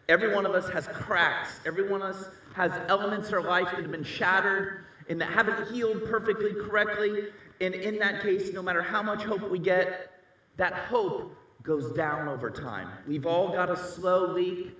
Every 0.08 0.34
one 0.34 0.46
of 0.46 0.52
us 0.52 0.68
has 0.70 0.88
cracks. 0.88 1.60
Every 1.66 1.88
one 1.88 2.02
of 2.02 2.16
us 2.16 2.30
has 2.54 2.72
elements 2.88 3.28
in 3.28 3.34
our 3.34 3.42
life 3.42 3.66
that 3.66 3.82
have 3.82 3.90
been 3.90 4.02
shattered 4.04 4.84
and 5.08 5.20
that 5.20 5.30
haven't 5.30 5.72
healed 5.72 6.04
perfectly 6.06 6.52
correctly. 6.54 7.24
And 7.60 7.74
in 7.74 7.98
that 7.98 8.22
case, 8.22 8.52
no 8.52 8.62
matter 8.62 8.82
how 8.82 9.02
much 9.02 9.22
hope 9.22 9.48
we 9.50 9.58
get, 9.58 10.12
that 10.56 10.72
hope 10.72 11.34
goes 11.62 11.92
down 11.92 12.28
over 12.28 12.50
time. 12.50 12.88
We've 13.06 13.26
all 13.26 13.48
got 13.52 13.70
a 13.70 13.76
slow 13.76 14.26
leak. 14.32 14.76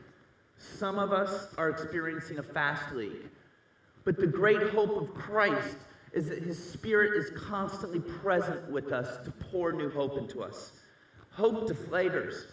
Some 0.57 0.99
of 0.99 1.12
us 1.12 1.54
are 1.57 1.68
experiencing 1.68 2.38
a 2.38 2.42
fast 2.42 2.95
leak. 2.95 3.26
But 4.04 4.16
the 4.16 4.26
great 4.26 4.71
hope 4.71 4.97
of 5.00 5.14
Christ 5.14 5.76
is 6.12 6.29
that 6.29 6.43
his 6.43 6.73
spirit 6.73 7.17
is 7.17 7.31
constantly 7.38 8.00
present 8.00 8.71
with 8.71 8.93
us 8.93 9.25
to 9.25 9.31
pour 9.31 9.73
new 9.73 9.91
hope 9.91 10.17
into 10.19 10.43
us. 10.43 10.73
Hope 11.33 11.69
deflators. 11.69 12.47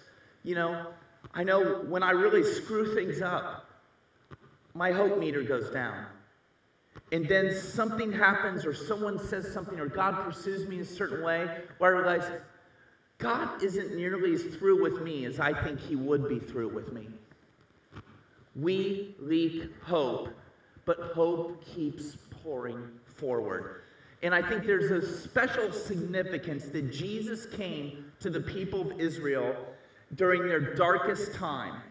You 0.43 0.55
know, 0.55 0.87
I 1.33 1.43
know 1.43 1.83
when 1.87 2.03
I 2.03 2.11
really 2.11 2.43
screw 2.43 2.93
things 2.95 3.21
up, 3.21 3.65
my 4.73 4.91
hope 4.91 5.17
meter 5.17 5.41
goes 5.41 5.69
down. 5.69 6.05
And 7.11 7.27
then 7.27 7.55
something 7.55 8.11
happens, 8.11 8.65
or 8.65 8.73
someone 8.73 9.19
says 9.19 9.51
something, 9.51 9.79
or 9.79 9.87
God 9.87 10.23
pursues 10.23 10.67
me 10.67 10.77
in 10.77 10.81
a 10.81 10.85
certain 10.85 11.23
way, 11.23 11.61
where 11.77 11.95
I 11.95 11.99
realize 11.99 12.31
God 13.17 13.63
isn't 13.63 13.95
nearly 13.95 14.33
as 14.33 14.43
through 14.43 14.81
with 14.81 15.01
me 15.01 15.25
as 15.25 15.39
I 15.39 15.53
think 15.53 15.79
He 15.79 15.95
would 15.95 16.27
be 16.27 16.39
through 16.39 16.69
with 16.69 16.91
me. 16.91 17.07
We 18.55 19.15
leak 19.19 19.71
hope, 19.83 20.29
but 20.85 20.99
hope 20.99 21.63
keeps 21.65 22.17
pouring 22.43 22.89
forward. 23.15 23.81
And 24.23 24.33
I 24.33 24.41
think 24.41 24.65
there's 24.65 24.91
a 24.91 25.05
special 25.21 25.71
significance 25.71 26.65
that 26.65 26.91
Jesus 26.91 27.45
came 27.45 28.05
to 28.19 28.29
the 28.29 28.41
people 28.41 28.91
of 28.91 28.99
Israel 28.99 29.55
during 30.15 30.47
their 30.47 30.75
darkest 30.75 31.33
time. 31.33 31.81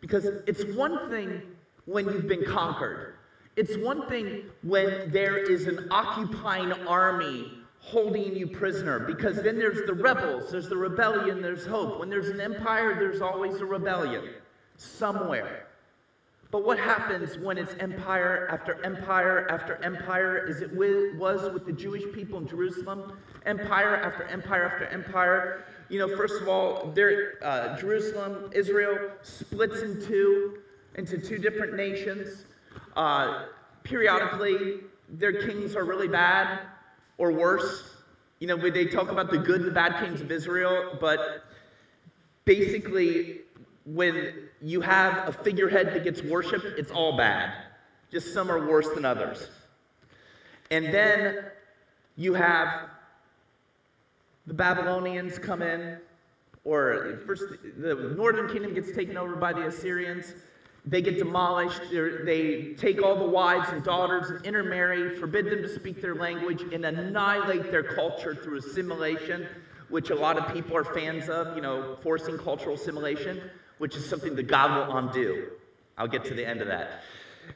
Because 0.00 0.26
it's 0.46 0.64
one 0.76 1.08
thing 1.10 1.42
when 1.86 2.06
you've 2.06 2.28
been 2.28 2.44
conquered, 2.44 3.14
it's 3.56 3.76
one 3.78 4.06
thing 4.08 4.42
when 4.62 5.10
there 5.10 5.38
is 5.38 5.66
an 5.66 5.88
occupying 5.90 6.72
army 6.86 7.52
holding 7.78 8.34
you 8.34 8.46
prisoner, 8.46 8.98
because 8.98 9.36
then 9.42 9.56
there's 9.58 9.86
the 9.86 9.94
rebels, 9.94 10.50
there's 10.50 10.68
the 10.68 10.76
rebellion, 10.76 11.40
there's 11.40 11.64
hope. 11.64 12.00
When 12.00 12.10
there's 12.10 12.28
an 12.28 12.40
empire, 12.40 12.96
there's 12.96 13.22
always 13.22 13.60
a 13.60 13.64
rebellion 13.64 14.24
somewhere. 14.76 15.65
But 16.56 16.64
what 16.64 16.78
happens 16.78 17.36
when 17.36 17.58
it's 17.58 17.74
empire 17.80 18.48
after 18.50 18.82
empire 18.82 19.46
after 19.50 19.76
empire, 19.84 20.46
as 20.48 20.62
it 20.62 20.72
was 20.72 21.52
with 21.52 21.66
the 21.66 21.72
Jewish 21.72 22.04
people 22.14 22.38
in 22.38 22.48
Jerusalem? 22.48 23.18
Empire 23.44 23.96
after 23.96 24.22
empire 24.24 24.64
after 24.64 24.86
empire. 24.86 25.66
You 25.90 25.98
know, 25.98 26.16
first 26.16 26.40
of 26.40 26.48
all, 26.48 26.90
there, 26.94 27.34
uh, 27.42 27.76
Jerusalem, 27.76 28.48
Israel 28.54 28.96
splits 29.20 29.82
in 29.82 30.00
two, 30.06 30.60
into 30.94 31.18
two 31.18 31.36
different 31.36 31.74
nations. 31.74 32.46
Uh, 32.96 33.48
periodically, 33.84 34.76
their 35.10 35.46
kings 35.46 35.76
are 35.76 35.84
really 35.84 36.08
bad 36.08 36.60
or 37.18 37.32
worse. 37.32 37.96
You 38.38 38.46
know, 38.46 38.56
they 38.56 38.86
talk 38.86 39.10
about 39.10 39.30
the 39.30 39.36
good 39.36 39.60
and 39.60 39.68
the 39.68 39.74
bad 39.74 40.02
kings 40.02 40.22
of 40.22 40.32
Israel, 40.32 40.96
but 41.02 41.44
basically, 42.46 43.40
when 43.84 44.45
you 44.62 44.80
have 44.80 45.28
a 45.28 45.32
figurehead 45.32 45.92
that 45.94 46.04
gets 46.04 46.22
worshiped, 46.22 46.64
it's 46.78 46.90
all 46.90 47.16
bad. 47.16 47.52
Just 48.10 48.32
some 48.32 48.50
are 48.50 48.66
worse 48.66 48.88
than 48.90 49.04
others. 49.04 49.48
And 50.70 50.86
then 50.92 51.44
you 52.16 52.34
have 52.34 52.88
the 54.46 54.54
Babylonians 54.54 55.38
come 55.38 55.62
in, 55.62 55.98
or 56.64 57.20
first 57.26 57.44
the 57.78 58.14
northern 58.16 58.48
kingdom 58.48 58.74
gets 58.74 58.92
taken 58.92 59.16
over 59.16 59.36
by 59.36 59.52
the 59.52 59.66
Assyrians. 59.66 60.34
They 60.84 61.02
get 61.02 61.18
demolished. 61.18 61.82
They're, 61.90 62.24
they 62.24 62.74
take 62.74 63.02
all 63.02 63.16
the 63.16 63.24
wives 63.28 63.70
and 63.70 63.82
daughters 63.82 64.30
and 64.30 64.44
intermarry, 64.46 65.16
forbid 65.16 65.46
them 65.46 65.62
to 65.62 65.68
speak 65.68 66.00
their 66.00 66.14
language, 66.14 66.62
and 66.72 66.84
annihilate 66.84 67.72
their 67.72 67.82
culture 67.82 68.36
through 68.36 68.58
assimilation, 68.58 69.48
which 69.88 70.10
a 70.10 70.14
lot 70.14 70.38
of 70.38 70.52
people 70.54 70.76
are 70.76 70.84
fans 70.84 71.28
of, 71.28 71.56
you 71.56 71.62
know, 71.62 71.96
forcing 72.02 72.38
cultural 72.38 72.76
assimilation 72.76 73.50
which 73.78 73.96
is 73.96 74.08
something 74.08 74.34
that 74.36 74.46
God 74.46 74.88
will 74.88 74.96
undo. 74.96 75.50
I'll 75.98 76.08
get 76.08 76.24
to 76.26 76.34
the 76.34 76.46
end 76.46 76.60
of 76.60 76.68
that. 76.68 77.02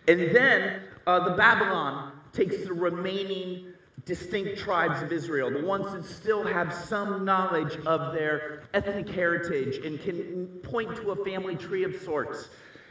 And 0.08 0.34
then 0.34 0.82
uh, 1.06 1.28
the 1.28 1.36
Babylon 1.36 2.12
takes 2.32 2.64
the 2.64 2.72
remaining 2.72 3.72
distinct 4.04 4.58
tribes 4.58 5.02
of 5.02 5.12
Israel, 5.12 5.50
the 5.50 5.64
ones 5.64 5.92
that 5.92 6.04
still 6.04 6.42
have 6.44 6.72
some 6.72 7.24
knowledge 7.24 7.76
of 7.86 8.14
their 8.14 8.62
ethnic 8.72 9.08
heritage 9.08 9.84
and 9.84 10.00
can 10.00 10.46
point 10.62 10.96
to 10.96 11.10
a 11.10 11.24
family 11.24 11.56
tree 11.56 11.84
of 11.84 11.94
sorts. 12.02 12.48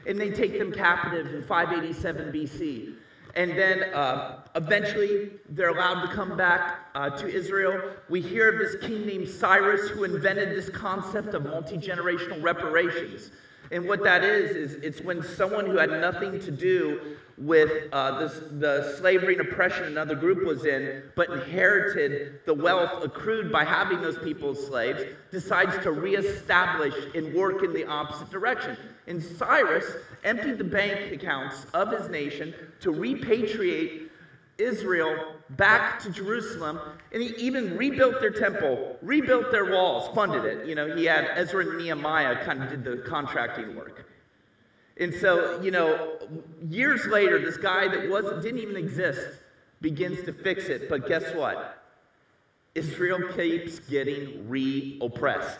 And 0.07 0.19
they 0.19 0.29
take 0.29 0.57
them 0.57 0.71
captive 0.71 1.33
in 1.33 1.43
587 1.43 2.31
BC. 2.31 2.95
And 3.35 3.51
then 3.51 3.93
uh, 3.93 4.43
eventually 4.55 5.31
they're 5.49 5.69
allowed 5.69 6.07
to 6.07 6.13
come 6.13 6.35
back 6.35 6.79
uh, 6.95 7.09
to 7.11 7.27
Israel. 7.27 7.93
We 8.09 8.21
hear 8.21 8.51
of 8.51 8.59
this 8.59 8.81
king 8.83 9.05
named 9.05 9.29
Cyrus 9.29 9.89
who 9.89 10.03
invented 10.03 10.49
this 10.49 10.69
concept 10.69 11.33
of 11.33 11.43
multi 11.43 11.77
generational 11.77 12.41
reparations. 12.41 13.31
And 13.71 13.87
what 13.87 14.03
that 14.03 14.23
is, 14.23 14.55
is 14.55 14.73
it's 14.83 15.01
when 15.01 15.21
someone 15.21 15.67
who 15.67 15.77
had 15.77 15.91
nothing 15.91 16.39
to 16.39 16.51
do 16.51 17.17
with 17.39 17.71
uh, 17.93 18.19
this, 18.19 18.41
the 18.59 18.95
slavery 18.97 19.37
and 19.37 19.47
oppression 19.47 19.85
another 19.85 20.15
group 20.15 20.45
was 20.45 20.65
in, 20.65 21.03
but 21.15 21.29
inherited 21.29 22.41
the 22.45 22.53
wealth 22.53 23.03
accrued 23.03 23.51
by 23.51 23.63
having 23.63 24.01
those 24.01 24.17
people 24.19 24.51
as 24.51 24.67
slaves, 24.67 25.01
decides 25.31 25.81
to 25.83 25.91
reestablish 25.91 26.93
and 27.15 27.33
work 27.33 27.63
in 27.63 27.73
the 27.73 27.85
opposite 27.85 28.29
direction. 28.29 28.75
And 29.07 29.23
Cyrus 29.23 29.85
emptied 30.25 30.57
the 30.57 30.65
bank 30.65 31.13
accounts 31.13 31.65
of 31.73 31.91
his 31.91 32.09
nation 32.09 32.53
to 32.81 32.91
repatriate 32.91 34.09
Israel 34.57 35.35
back 35.51 35.99
to 36.01 36.11
Jerusalem, 36.11 36.79
and 37.13 37.23
he 37.23 37.29
even 37.37 37.77
rebuilt 37.77 38.19
their 38.19 38.31
temple, 38.31 38.97
rebuilt 39.01 39.51
their 39.51 39.71
walls, 39.71 40.13
funded 40.13 40.43
it. 40.43 40.67
You 40.67 40.75
know, 40.75 40.93
he 40.93 41.05
had 41.05 41.29
Ezra 41.35 41.65
and 41.65 41.77
Nehemiah 41.77 42.43
kind 42.43 42.61
of 42.61 42.69
did 42.69 42.83
the 42.83 42.97
contracting 43.07 43.75
work. 43.77 44.05
And 44.99 45.13
so, 45.13 45.61
you 45.61 45.71
know, 45.71 46.17
years 46.69 47.05
later, 47.07 47.39
this 47.39 47.57
guy 47.57 47.87
that 47.87 48.09
wasn't 48.09 48.43
didn't 48.43 48.59
even 48.59 48.75
exist 48.75 49.21
begins 49.81 50.23
to 50.25 50.33
fix 50.33 50.65
it. 50.65 50.89
But 50.89 51.07
guess 51.07 51.33
what? 51.33 51.81
Israel 52.75 53.19
keeps 53.35 53.79
getting 53.79 54.47
re-oppressed. 54.47 55.59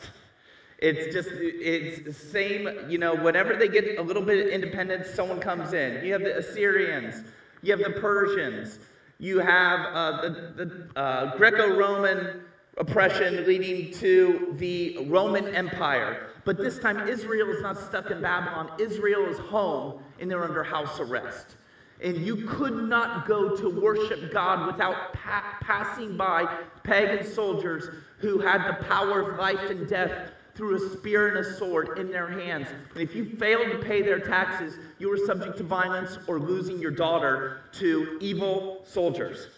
It's 0.80 1.14
just, 1.14 1.30
it's 1.32 2.06
the 2.06 2.14
same, 2.14 2.70
you 2.90 2.98
know, 2.98 3.16
whenever 3.16 3.56
they 3.56 3.68
get 3.68 3.98
a 3.98 4.02
little 4.02 4.22
bit 4.22 4.46
of 4.46 4.52
independence, 4.52 5.10
someone 5.10 5.40
comes 5.40 5.74
in. 5.74 6.06
You 6.06 6.14
have 6.14 6.22
the 6.22 6.38
Assyrians, 6.38 7.24
you 7.62 7.76
have 7.76 7.84
the 7.84 8.00
Persians, 8.00 8.80
you 9.20 9.40
have 9.40 9.80
uh, 9.94 10.22
the, 10.22 10.30
the 10.66 11.00
uh, 11.00 11.36
Greco 11.36 11.76
Roman 11.78 12.42
oppression 12.78 13.46
leading 13.46 13.92
to 13.96 14.56
the 14.58 15.06
Roman 15.08 15.54
Empire. 15.54 16.29
But 16.50 16.58
this 16.58 16.80
time, 16.80 17.08
Israel 17.08 17.52
is 17.52 17.62
not 17.62 17.78
stuck 17.78 18.10
in 18.10 18.24
Babylon. 18.24 18.72
Israel 18.80 19.28
is 19.28 19.38
home, 19.38 20.02
and 20.20 20.32
they're 20.32 20.44
under 20.44 20.64
house 20.64 21.00
arrest. 21.00 21.58
And 22.02 22.18
you 22.18 22.38
could 22.38 22.90
not 22.90 23.28
go 23.28 23.56
to 23.56 23.70
worship 23.70 24.34
God 24.34 24.66
without 24.66 25.14
pa- 25.14 25.58
passing 25.62 26.18
by 26.18 26.52
pagan 26.82 27.24
soldiers 27.24 27.94
who 28.18 28.40
had 28.40 28.68
the 28.68 28.84
power 28.86 29.30
of 29.30 29.38
life 29.38 29.70
and 29.70 29.88
death 29.88 30.32
through 30.56 30.78
a 30.78 30.90
spear 30.98 31.28
and 31.28 31.38
a 31.38 31.54
sword 31.54 32.00
in 32.00 32.10
their 32.10 32.28
hands. 32.28 32.68
And 32.96 33.04
if 33.04 33.14
you 33.14 33.26
failed 33.26 33.70
to 33.72 33.78
pay 33.78 34.02
their 34.02 34.20
taxes, 34.20 34.74
you 34.98 35.08
were 35.08 35.20
subject 35.28 35.56
to 35.58 35.64
violence 35.64 36.18
or 36.26 36.40
losing 36.40 36.80
your 36.80 36.90
daughter 36.90 37.62
to 37.74 38.18
evil 38.22 38.82
soldiers. 38.86 39.50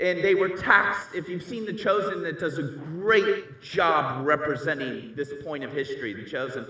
And 0.00 0.24
they 0.24 0.34
were 0.34 0.48
taxed. 0.48 1.14
If 1.14 1.28
you've 1.28 1.42
seen 1.42 1.66
The 1.66 1.72
Chosen, 1.72 2.22
that 2.22 2.40
does 2.40 2.58
a 2.58 2.62
great 2.62 3.60
job 3.60 4.26
representing 4.26 5.14
this 5.14 5.32
point 5.44 5.62
of 5.62 5.72
history, 5.72 6.14
The 6.14 6.28
Chosen. 6.28 6.66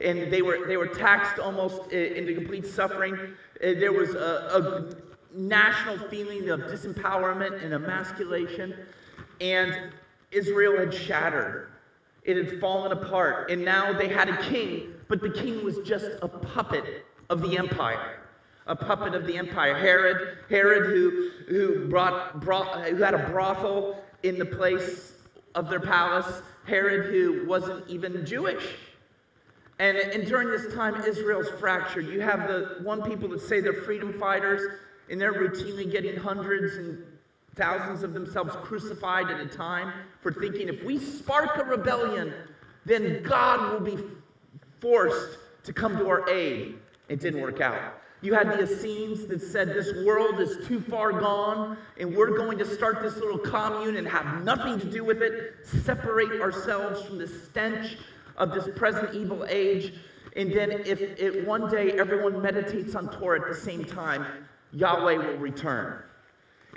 And 0.00 0.32
they 0.32 0.42
were, 0.42 0.66
they 0.66 0.76
were 0.76 0.86
taxed 0.86 1.40
almost 1.40 1.90
into 1.90 2.34
complete 2.34 2.66
suffering. 2.66 3.14
Uh, 3.14 3.74
there 3.80 3.92
was 3.92 4.14
a, 4.14 4.94
a 5.34 5.36
national 5.36 5.98
feeling 6.08 6.50
of 6.50 6.60
disempowerment 6.60 7.64
and 7.64 7.74
emasculation. 7.74 8.74
And 9.40 9.92
Israel 10.30 10.78
had 10.78 10.94
shattered. 10.94 11.70
It 12.22 12.36
had 12.36 12.60
fallen 12.60 12.92
apart, 12.92 13.50
and 13.50 13.64
now 13.64 13.92
they 13.92 14.08
had 14.08 14.28
a 14.28 14.36
king, 14.42 14.92
but 15.08 15.22
the 15.22 15.30
king 15.30 15.64
was 15.64 15.78
just 15.78 16.10
a 16.20 16.28
puppet 16.28 17.06
of 17.30 17.40
the 17.40 17.56
empire. 17.56 18.17
A 18.68 18.76
puppet 18.76 19.14
of 19.14 19.26
the 19.26 19.36
empire. 19.36 19.74
Herod, 19.74 20.38
Herod 20.48 20.90
who, 20.90 21.30
who, 21.48 21.88
brought, 21.88 22.40
brought, 22.40 22.86
who 22.88 22.96
had 22.96 23.14
a 23.14 23.28
brothel 23.30 24.02
in 24.22 24.38
the 24.38 24.44
place 24.44 25.12
of 25.54 25.68
their 25.68 25.80
palace. 25.80 26.42
Herod 26.66 27.12
who 27.12 27.46
wasn't 27.46 27.88
even 27.88 28.24
Jewish. 28.24 28.64
And, 29.78 29.96
and 29.96 30.26
during 30.26 30.48
this 30.48 30.74
time, 30.74 31.02
Israel's 31.04 31.48
fractured. 31.60 32.06
You 32.08 32.20
have 32.20 32.48
the 32.48 32.78
one 32.82 33.02
people 33.02 33.28
that 33.30 33.40
say 33.40 33.60
they're 33.60 33.72
freedom 33.72 34.18
fighters, 34.18 34.78
and 35.08 35.20
they're 35.20 35.32
routinely 35.32 35.90
getting 35.90 36.16
hundreds 36.16 36.76
and 36.76 37.04
thousands 37.54 38.02
of 38.02 38.12
themselves 38.12 38.54
crucified 38.62 39.30
at 39.30 39.40
a 39.40 39.46
time 39.46 39.92
for 40.20 40.32
thinking 40.32 40.68
if 40.68 40.82
we 40.84 40.98
spark 40.98 41.58
a 41.58 41.64
rebellion, 41.64 42.32
then 42.84 43.22
God 43.22 43.72
will 43.72 43.80
be 43.80 44.02
forced 44.80 45.38
to 45.64 45.72
come 45.72 45.96
to 45.96 46.08
our 46.08 46.28
aid. 46.28 46.78
It 47.08 47.20
didn't 47.20 47.40
work 47.40 47.60
out. 47.60 48.00
You 48.20 48.34
had 48.34 48.48
the 48.48 48.62
Essenes 48.62 49.26
that 49.26 49.40
said 49.40 49.68
this 49.68 50.04
world 50.04 50.40
is 50.40 50.66
too 50.66 50.80
far 50.80 51.12
gone 51.12 51.76
and 51.98 52.16
we're 52.16 52.36
going 52.36 52.58
to 52.58 52.64
start 52.64 53.00
this 53.00 53.16
little 53.16 53.38
commune 53.38 53.96
and 53.96 54.08
have 54.08 54.42
nothing 54.42 54.80
to 54.80 54.86
do 54.86 55.04
with 55.04 55.22
it, 55.22 55.54
separate 55.64 56.40
ourselves 56.40 57.02
from 57.02 57.18
the 57.18 57.28
stench 57.28 57.96
of 58.36 58.52
this 58.52 58.68
present 58.76 59.14
evil 59.14 59.46
age. 59.48 59.94
And 60.36 60.52
then, 60.52 60.70
if 60.70 61.00
it, 61.00 61.46
one 61.46 61.70
day 61.70 61.92
everyone 61.92 62.42
meditates 62.42 62.94
on 62.94 63.08
Torah 63.08 63.40
at 63.40 63.48
the 63.48 63.54
same 63.54 63.84
time, 63.84 64.26
Yahweh 64.72 65.16
will 65.16 65.38
return. 65.38 66.02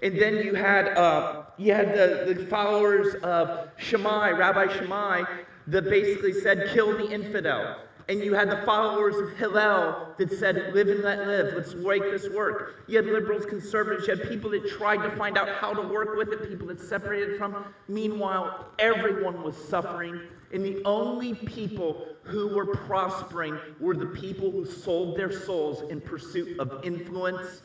And 0.02 0.20
then 0.20 0.38
you 0.38 0.56
had 0.56 0.98
uh, 0.98 1.44
you 1.58 1.74
had 1.74 1.94
the, 1.94 2.34
the 2.34 2.46
followers 2.48 3.14
of 3.22 3.70
Shammai, 3.78 4.32
Rabbi 4.32 4.74
Shammai, 4.74 5.24
that 5.68 5.84
basically 5.84 6.34
said, 6.34 6.70
"Kill 6.74 6.98
the 6.98 7.12
infidel." 7.12 7.78
And 8.10 8.20
you 8.20 8.34
had 8.34 8.50
the 8.50 8.62
followers 8.66 9.16
of 9.16 9.38
Hillel 9.38 10.14
that 10.18 10.32
said, 10.32 10.74
"Live 10.74 10.90
and 10.90 11.04
let 11.04 11.28
live. 11.28 11.54
Let's 11.56 11.76
make 11.76 12.04
this 12.04 12.30
work." 12.30 12.76
You 12.88 12.98
had 12.98 13.06
liberals, 13.06 13.46
conservatives. 13.46 14.08
You 14.08 14.16
had 14.16 14.28
people 14.28 14.50
that 14.52 14.68
tried 14.68 15.04
to 15.04 15.16
find 15.16 15.38
out 15.38 15.48
how 15.48 15.74
to 15.74 15.82
work 15.82 16.16
with 16.18 16.34
it. 16.34 16.50
People 16.50 16.68
that 16.68 16.80
separated 16.80 17.38
from. 17.38 17.66
Meanwhile, 17.88 18.66
everyone 18.80 19.44
was 19.44 19.56
suffering, 19.56 20.20
and 20.52 20.66
the 20.66 20.82
only 20.84 21.34
people 21.36 22.08
who 22.24 22.50
were 22.50 22.66
prospering 22.66 23.58
were 23.80 23.96
the 23.96 24.08
people 24.08 24.52
who 24.52 24.66
sold 24.66 25.18
their 25.18 25.32
souls 25.32 25.84
in 25.90 26.02
pursuit 26.02 26.60
of 26.60 26.84
influence 26.84 27.62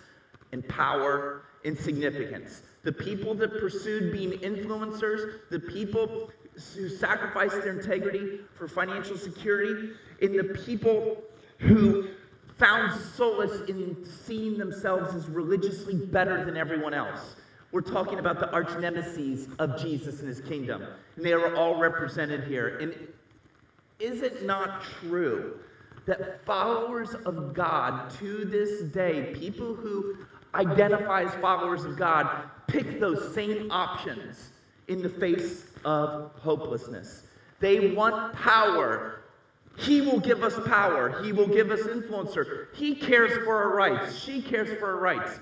and 0.53 0.67
power 0.69 1.43
and 1.65 1.77
significance. 1.77 2.63
The 2.85 2.93
people 2.93 3.35
that 3.35 3.59
pursued 3.59 4.13
being 4.13 4.39
influencers, 4.41 5.41
the 5.51 5.59
people 5.59 6.31
who 6.75 6.89
sacrificed 6.89 7.63
their 7.63 7.79
integrity 7.79 8.41
for 8.55 8.69
financial 8.69 9.17
security, 9.17 9.91
and 10.23 10.39
the 10.39 10.45
people 10.65 11.23
who 11.59 12.09
found 12.59 12.99
solace 13.01 13.69
in 13.69 14.05
seeing 14.05 14.57
themselves 14.57 15.15
as 15.15 15.29
religiously 15.29 15.95
better 15.95 16.45
than 16.45 16.57
everyone 16.57 16.95
else. 16.95 17.37
We're 17.73 17.83
talking 17.83 18.19
about 18.19 18.41
the 18.41 18.51
arch 18.53 18.71
nemesis 18.79 19.49
of 19.59 19.79
Jesus 19.81 20.21
and 20.21 20.29
his 20.29 20.41
kingdom. 20.41 20.83
And 21.17 21.25
they 21.25 21.33
are 21.33 21.55
all 21.55 21.79
represented 21.79 22.45
here. 22.45 22.79
And 22.79 22.95
is 23.99 24.23
it 24.23 24.45
not 24.45 24.83
true 24.83 25.59
that 26.07 26.45
followers 26.47 27.15
of 27.27 27.53
God 27.53 28.11
to 28.19 28.45
this 28.45 28.83
day, 28.93 29.35
people 29.35 29.75
who 29.75 30.17
identify 30.55 31.25
as 31.25 31.35
followers 31.35 31.85
of 31.85 31.99
God, 31.99 32.49
pick 32.67 33.01
those 33.01 33.35
same 33.35 33.71
options 33.71 34.51
in 34.89 35.03
the 35.03 35.09
face 35.09 35.67
of 35.87 36.33
hopelessness? 36.41 37.23
They 37.61 37.95
want 37.95 38.35
power. 38.35 39.23
He 39.79 40.03
will 40.03 40.21
give 40.21 40.43
us 40.43 40.59
power. 40.67 41.23
He 41.23 41.33
will 41.33 41.47
give 41.47 41.71
us 41.71 41.81
influencer. 41.81 42.67
He 42.75 42.95
cares 42.95 43.33
for 43.45 43.57
our 43.57 43.75
rights. 43.75 44.19
She 44.19 44.43
cares 44.43 44.79
for 44.79 44.87
our 44.95 45.01
rights. 45.01 45.39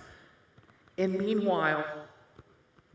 And 0.99 1.19
meanwhile, 1.19 1.85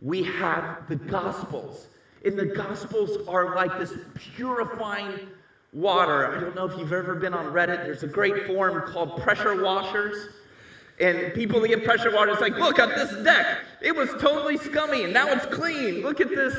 we 0.02 0.24
have 0.24 0.88
the 0.88 0.96
Gospels. 0.96 1.88
And 2.24 2.38
the 2.38 2.46
Gospels 2.46 3.28
are 3.28 3.56
like 3.56 3.78
this 3.80 3.94
purifying 4.36 5.28
water. 5.74 6.36
I 6.36 6.40
don't 6.40 6.56
know 6.56 6.66
if 6.66 6.78
you've 6.78 6.94
ever 6.94 7.16
been 7.16 7.34
on 7.34 7.46
Reddit. 7.52 7.84
There's 7.84 8.04
a 8.04 8.08
great 8.08 8.46
forum 8.48 8.92
called 8.92 9.22
Pressure 9.22 9.62
Washers. 9.62 10.30
And 11.00 11.34
people 11.34 11.62
that 11.62 11.70
get 11.70 11.86
pressure 11.86 12.14
water, 12.14 12.32
it's 12.32 12.42
like, 12.42 12.58
look 12.58 12.78
at 12.78 12.94
this 12.96 13.24
deck. 13.24 13.60
It 13.82 13.96
was 13.96 14.10
totally 14.20 14.58
scummy, 14.58 15.06
and 15.06 15.14
now 15.14 15.30
it's 15.30 15.46
clean. 15.46 16.02
Look 16.02 16.20
at 16.20 16.28
this 16.28 16.54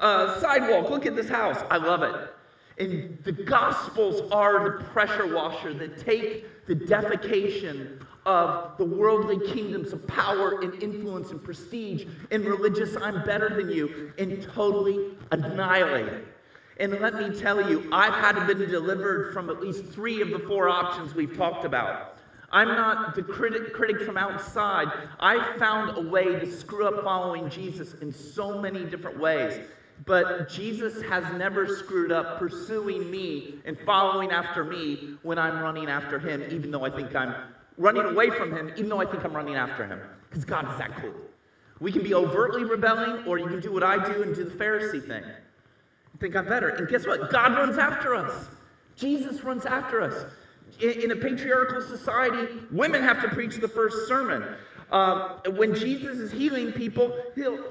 uh, 0.00 0.40
sidewalk. 0.40 0.90
Look 0.90 1.06
at 1.06 1.16
this 1.16 1.28
house. 1.28 1.62
I 1.70 1.76
love 1.76 2.02
it. 2.02 2.30
And 2.78 3.18
the 3.24 3.32
Gospels 3.32 4.28
are 4.32 4.64
the 4.64 4.84
pressure 4.84 5.34
washer 5.34 5.72
that 5.74 5.98
take 5.98 6.66
the 6.66 6.74
defecation 6.74 8.00
of 8.26 8.76
the 8.78 8.84
worldly 8.84 9.38
kingdoms 9.52 9.92
of 9.92 10.06
power 10.06 10.60
and 10.62 10.82
influence 10.82 11.30
and 11.30 11.42
prestige 11.42 12.06
and 12.30 12.44
religious, 12.44 12.96
I'm 12.96 13.24
better 13.24 13.50
than 13.50 13.70
you, 13.70 14.12
and 14.18 14.42
totally 14.42 15.12
annihilate 15.30 16.06
it. 16.06 16.26
And 16.78 17.00
let 17.00 17.14
me 17.14 17.38
tell 17.38 17.70
you, 17.70 17.88
I've 17.92 18.14
had 18.14 18.46
been 18.46 18.68
delivered 18.68 19.32
from 19.32 19.50
at 19.50 19.60
least 19.60 19.84
three 19.84 20.20
of 20.22 20.30
the 20.30 20.40
four 20.40 20.68
options 20.68 21.14
we've 21.14 21.36
talked 21.36 21.64
about. 21.64 22.16
I'm 22.50 22.68
not 22.68 23.14
the 23.14 23.22
critic, 23.22 23.72
critic 23.72 24.02
from 24.02 24.16
outside. 24.16 24.88
I 25.20 25.56
found 25.58 25.96
a 25.98 26.00
way 26.08 26.24
to 26.24 26.50
screw 26.50 26.86
up 26.86 27.04
following 27.04 27.48
Jesus 27.50 27.94
in 28.00 28.12
so 28.12 28.60
many 28.60 28.84
different 28.84 29.18
ways. 29.18 29.60
But 30.06 30.50
Jesus 30.50 31.00
has 31.02 31.24
never 31.38 31.66
screwed 31.66 32.12
up 32.12 32.38
pursuing 32.38 33.10
me 33.10 33.54
and 33.64 33.78
following 33.86 34.32
after 34.32 34.62
me 34.62 35.16
when 35.22 35.38
I'm 35.38 35.60
running 35.60 35.88
after 35.88 36.18
him, 36.18 36.44
even 36.50 36.70
though 36.70 36.84
I 36.84 36.90
think 36.90 37.14
I'm 37.14 37.34
running 37.78 38.04
away 38.04 38.30
from 38.30 38.54
him, 38.54 38.70
even 38.76 38.88
though 38.88 39.00
I 39.00 39.06
think 39.06 39.24
I'm 39.24 39.34
running 39.34 39.56
after 39.56 39.86
him. 39.86 40.00
Because 40.28 40.44
God 40.44 40.70
is 40.70 40.78
that 40.78 40.94
cool. 41.00 41.14
We 41.80 41.90
can 41.90 42.02
be 42.02 42.14
overtly 42.14 42.64
rebelling, 42.64 43.26
or 43.26 43.38
you 43.38 43.46
can 43.46 43.60
do 43.60 43.72
what 43.72 43.82
I 43.82 44.04
do 44.04 44.22
and 44.22 44.34
do 44.34 44.44
the 44.44 44.50
Pharisee 44.50 45.06
thing. 45.06 45.24
think 46.18 46.36
I'm 46.36 46.46
better. 46.46 46.68
And 46.68 46.88
guess 46.88 47.06
what? 47.06 47.30
God 47.30 47.52
runs 47.52 47.78
after 47.78 48.14
us. 48.14 48.48
Jesus 48.96 49.42
runs 49.42 49.66
after 49.66 50.00
us. 50.00 50.26
In, 50.80 50.90
in 51.02 51.10
a 51.12 51.16
patriarchal 51.16 51.82
society, 51.82 52.60
women 52.70 53.02
have 53.02 53.20
to 53.22 53.28
preach 53.28 53.56
the 53.56 53.68
first 53.68 54.06
sermon. 54.06 54.44
Uh, 54.90 55.38
when 55.50 55.74
Jesus 55.74 56.18
is 56.18 56.30
healing 56.30 56.72
people, 56.72 57.12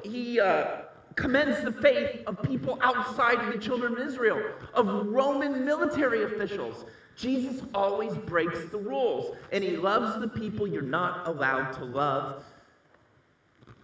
he 0.04 0.40
uh, 0.40 0.83
commends 1.16 1.62
the 1.64 1.72
faith 1.72 2.22
of 2.28 2.42
people 2.44 2.78
outside 2.82 3.40
of 3.40 3.54
the 3.54 3.60
children 3.60 3.94
of 3.94 4.00
Israel, 4.00 4.42
of 4.74 4.88
Roman 5.08 5.66
military 5.66 6.24
officials. 6.24 6.86
Jesus 7.16 7.62
always 7.74 8.18
breaks 8.18 8.66
the 8.72 8.78
rules, 8.78 9.36
and 9.52 9.64
he 9.64 9.78
loves 9.78 10.20
the 10.20 10.28
people 10.28 10.68
you're 10.68 10.82
not 10.82 11.28
allowed 11.28 11.72
to 11.74 11.86
love. 11.86 12.44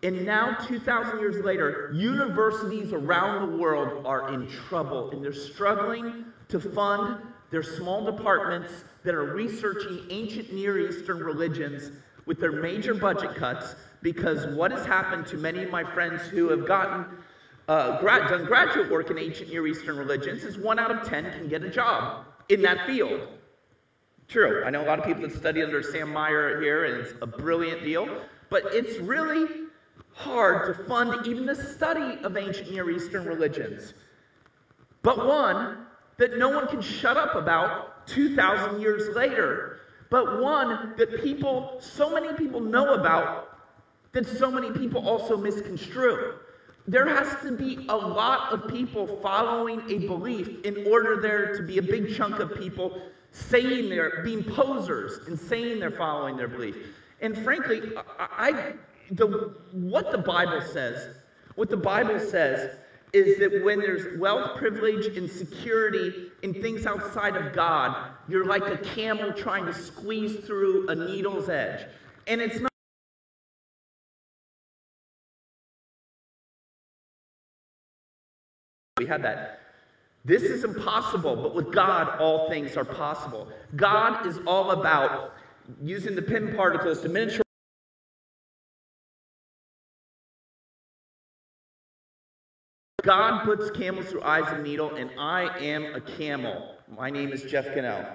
And 0.01 0.25
now, 0.25 0.55
2,000 0.67 1.19
years 1.19 1.43
later, 1.43 1.91
universities 1.93 2.93
around 2.93 3.51
the 3.51 3.57
world 3.57 4.05
are 4.05 4.33
in 4.33 4.47
trouble, 4.47 5.11
and 5.11 5.23
they're 5.23 5.33
struggling 5.33 6.25
to 6.47 6.59
fund 6.59 7.21
their 7.51 7.63
small 7.63 8.05
departments 8.05 8.85
that 9.03 9.13
are 9.13 9.33
researching 9.33 10.05
ancient 10.09 10.53
Near 10.53 10.89
Eastern 10.89 11.19
religions 11.19 11.91
with 12.29 12.39
their 12.39 12.51
major 12.51 12.93
budget 12.93 13.33
cuts 13.33 13.75
because 14.03 14.45
what 14.55 14.69
has 14.69 14.85
happened 14.85 15.25
to 15.25 15.35
many 15.35 15.63
of 15.63 15.71
my 15.71 15.83
friends 15.83 16.21
who 16.27 16.47
have 16.47 16.63
gotten 16.67 17.03
uh, 17.67 17.99
grad, 17.99 18.29
done 18.29 18.45
graduate 18.45 18.91
work 18.91 19.09
in 19.09 19.17
ancient 19.17 19.49
Near 19.49 19.65
Eastern 19.65 19.97
religions 19.97 20.43
is 20.43 20.55
one 20.55 20.77
out 20.77 20.91
of 20.91 21.09
ten 21.09 21.23
can 21.31 21.49
get 21.49 21.63
a 21.63 21.69
job 21.71 22.27
in 22.49 22.61
that 22.61 22.85
field. 22.85 23.19
True, 24.27 24.63
I 24.63 24.69
know 24.69 24.83
a 24.83 24.85
lot 24.85 24.99
of 24.99 25.05
people 25.05 25.23
that 25.23 25.35
study 25.35 25.63
under 25.63 25.81
Sam 25.81 26.13
Meyer 26.13 26.61
here, 26.61 26.85
and 26.85 27.01
it's 27.01 27.13
a 27.19 27.25
brilliant 27.25 27.83
deal, 27.83 28.07
but 28.51 28.63
it's 28.75 28.99
really 28.99 29.47
hard 30.13 30.67
to 30.67 30.83
fund 30.83 31.25
even 31.25 31.47
the 31.47 31.55
study 31.55 32.23
of 32.23 32.37
ancient 32.37 32.71
Near 32.71 32.91
Eastern 32.91 33.25
religions. 33.25 33.95
But 35.01 35.25
one 35.25 35.79
that 36.17 36.37
no 36.37 36.49
one 36.49 36.67
can 36.67 36.81
shut 36.81 37.17
up 37.17 37.33
about 37.33 38.05
2,000 38.05 38.79
years 38.79 39.15
later, 39.15 39.79
but 40.10 40.41
one 40.41 40.93
that 40.98 41.22
people, 41.22 41.78
so 41.80 42.10
many 42.10 42.34
people 42.34 42.60
know 42.60 42.93
about, 42.93 43.58
that 44.12 44.28
so 44.28 44.50
many 44.50 44.72
people 44.72 45.08
also 45.08 45.38
misconstrue. 45.38 46.34
There 46.88 47.08
has 47.08 47.39
to 47.43 47.52
be 47.52 47.86
a 47.89 47.95
lot 47.95 48.52
of 48.52 48.67
people 48.67 49.19
following 49.22 49.82
a 49.89 50.08
belief 50.08 50.65
in 50.65 50.88
order 50.88 51.22
there 51.22 51.56
to 51.56 51.63
be 51.63 51.78
a 51.78 51.82
big 51.82 52.15
chunk 52.15 52.39
of 52.39 52.56
people 52.56 53.04
saying 53.32 53.89
they're 53.89 54.24
being 54.24 54.43
posers 54.43 55.28
and 55.28 55.39
saying 55.39 55.80
they're 55.80 55.91
following 55.91 56.36
their 56.36 56.48
belief. 56.48 56.76
And 57.22 57.38
frankly, 57.38 57.82
I, 58.17 58.28
I 58.50 58.74
the, 59.12 59.54
what 59.72 60.12
the 60.12 60.17
Bible 60.17 60.62
says, 60.62 61.15
what 61.56 61.69
the 61.69 61.78
Bible 61.78 62.19
says 62.19 62.78
is 63.13 63.38
that 63.39 63.63
when 63.63 63.80
there's 63.80 64.19
wealth, 64.19 64.58
privilege, 64.58 65.17
and 65.17 65.30
security 65.30 66.32
in 66.43 66.54
things 66.54 66.86
outside 66.86 67.36
of 67.36 67.54
God, 67.54 68.12
you're 68.29 68.45
like 68.45 68.67
a 68.67 68.77
camel 68.77 69.33
trying 69.33 69.65
to 69.65 69.73
squeeze 69.73 70.37
through 70.45 70.87
a 70.89 70.95
needle's 70.95 71.49
edge. 71.49 71.85
And 72.27 72.41
it's 72.41 72.59
not. 72.59 72.69
We 78.97 79.05
had 79.05 79.23
that. 79.23 79.61
This 80.25 80.43
is 80.43 80.63
impossible, 80.63 81.35
but 81.37 81.55
with 81.55 81.71
God, 81.71 82.19
all 82.19 82.49
things 82.49 82.75
are 82.75 82.85
possible. 82.85 83.47
God 83.75 84.25
is 84.25 84.39
all 84.45 84.71
about 84.71 85.33
using 85.81 86.15
the 86.15 86.21
Pym 86.21 86.55
particles 86.55 87.01
to 87.01 87.09
miniature. 87.09 87.41
God 93.03 93.45
puts 93.45 93.71
camels 93.71 94.07
through 94.07 94.23
eyes 94.23 94.51
of 94.51 94.63
needle, 94.63 94.95
and 94.95 95.09
I 95.17 95.57
am 95.59 95.95
a 95.95 96.01
camel. 96.01 96.75
My 96.95 97.09
name 97.09 97.31
is 97.31 97.43
Jeff 97.43 97.65
Cannell. 97.73 98.05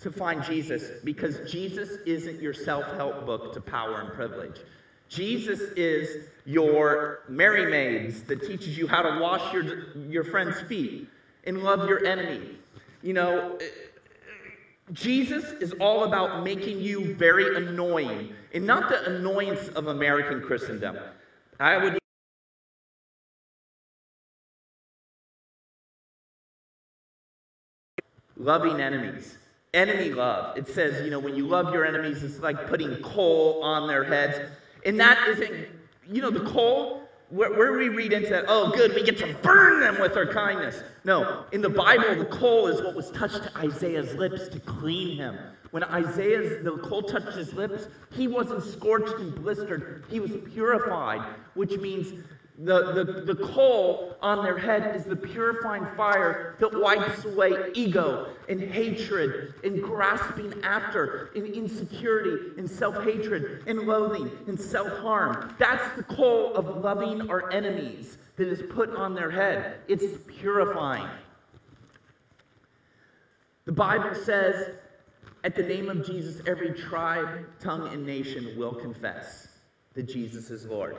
To 0.00 0.10
find 0.10 0.44
Jesus, 0.44 0.90
because 1.02 1.50
Jesus 1.50 1.98
isn't 2.04 2.42
your 2.42 2.52
self 2.52 2.84
help 2.96 3.24
book 3.24 3.54
to 3.54 3.60
power 3.60 4.00
and 4.00 4.12
privilege. 4.12 4.60
Jesus 5.08 5.60
is 5.76 6.28
your 6.44 7.20
Merry 7.28 7.70
Maids 7.70 8.22
that 8.24 8.42
teaches 8.46 8.76
you 8.76 8.86
how 8.86 9.02
to 9.02 9.20
wash 9.20 9.52
your, 9.52 9.94
your 10.08 10.24
friend's 10.24 10.60
feet. 10.62 11.08
and 11.46 11.62
love 11.62 11.88
your 11.88 12.04
enemy. 12.06 12.58
You 13.02 13.12
know, 13.12 13.58
Jesus 14.92 15.44
is 15.60 15.72
all 15.80 16.04
about 16.04 16.44
making 16.44 16.80
you 16.80 17.14
very 17.14 17.56
annoying, 17.56 18.34
and 18.52 18.66
not 18.66 18.88
the 18.88 19.16
annoyance 19.16 19.68
of 19.68 19.86
American 19.86 20.42
Christendom. 20.42 20.98
I 21.58 21.78
would 21.78 21.98
loving 28.36 28.80
enemies. 28.80 29.38
Enemy 29.72 30.10
love. 30.10 30.56
It 30.56 30.68
says, 30.68 31.02
you 31.02 31.10
know, 31.10 31.18
when 31.18 31.34
you 31.34 31.46
love 31.46 31.72
your 31.72 31.84
enemies, 31.84 32.22
it's 32.22 32.40
like 32.40 32.68
putting 32.68 33.02
coal 33.02 33.62
on 33.62 33.88
their 33.88 34.04
heads. 34.04 34.50
And 34.86 35.00
that 35.00 35.26
isn't, 35.28 35.66
you 36.08 36.22
know, 36.22 36.30
the 36.30 36.44
coal, 36.44 37.03
where, 37.34 37.52
where 37.52 37.72
we 37.72 37.88
read 37.88 38.12
into 38.12 38.30
that, 38.30 38.44
oh, 38.46 38.70
good, 38.70 38.94
we 38.94 39.02
get 39.02 39.18
to 39.18 39.34
burn 39.42 39.80
them 39.80 40.00
with 40.00 40.16
our 40.16 40.26
kindness. 40.26 40.80
No, 41.04 41.44
in 41.50 41.60
the 41.60 41.68
Bible, 41.68 42.14
the 42.14 42.26
coal 42.26 42.68
is 42.68 42.80
what 42.80 42.94
was 42.94 43.10
touched 43.10 43.42
to 43.42 43.58
Isaiah's 43.58 44.14
lips 44.14 44.46
to 44.48 44.60
clean 44.60 45.16
him. 45.16 45.36
When 45.72 45.82
Isaiah's, 45.82 46.62
the 46.62 46.78
coal 46.78 47.02
touched 47.02 47.36
his 47.36 47.52
lips, 47.52 47.88
he 48.12 48.28
wasn't 48.28 48.62
scorched 48.62 49.18
and 49.18 49.34
blistered. 49.34 50.04
He 50.08 50.20
was 50.20 50.30
purified, 50.52 51.22
which 51.54 51.76
means 51.78 52.22
the, 52.58 52.92
the, 52.92 53.34
the 53.34 53.46
coal 53.46 54.16
on 54.22 54.44
their 54.44 54.56
head 54.56 54.94
is 54.94 55.04
the 55.04 55.16
purifying 55.16 55.86
fire 55.96 56.54
that 56.60 56.72
wipes 56.72 57.24
away 57.24 57.52
ego 57.74 58.28
and 58.48 58.60
hatred 58.60 59.54
and 59.64 59.82
grasping 59.82 60.54
after 60.62 61.30
and 61.34 61.46
insecurity 61.48 62.52
and 62.56 62.70
self 62.70 63.02
hatred 63.02 63.64
and 63.66 63.80
loathing 63.80 64.30
and 64.46 64.60
self 64.60 64.88
harm. 65.00 65.52
That's 65.58 65.96
the 65.96 66.04
coal 66.04 66.54
of 66.54 66.84
loving 66.84 67.28
our 67.28 67.50
enemies 67.50 68.18
that 68.36 68.46
is 68.46 68.62
put 68.70 68.94
on 68.94 69.14
their 69.14 69.30
head. 69.30 69.78
It's 69.88 70.18
purifying. 70.38 71.08
The 73.64 73.72
Bible 73.72 74.14
says, 74.14 74.76
at 75.42 75.56
the 75.56 75.62
name 75.62 75.88
of 75.88 76.06
Jesus, 76.06 76.40
every 76.46 76.72
tribe, 76.72 77.46
tongue, 77.58 77.92
and 77.92 78.06
nation 78.06 78.54
will 78.56 78.74
confess 78.74 79.48
that 79.94 80.04
Jesus 80.04 80.50
is 80.50 80.66
Lord. 80.66 80.96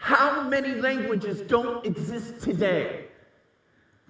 How 0.00 0.48
many 0.48 0.74
languages 0.74 1.42
don't 1.42 1.84
exist 1.84 2.40
today 2.40 3.04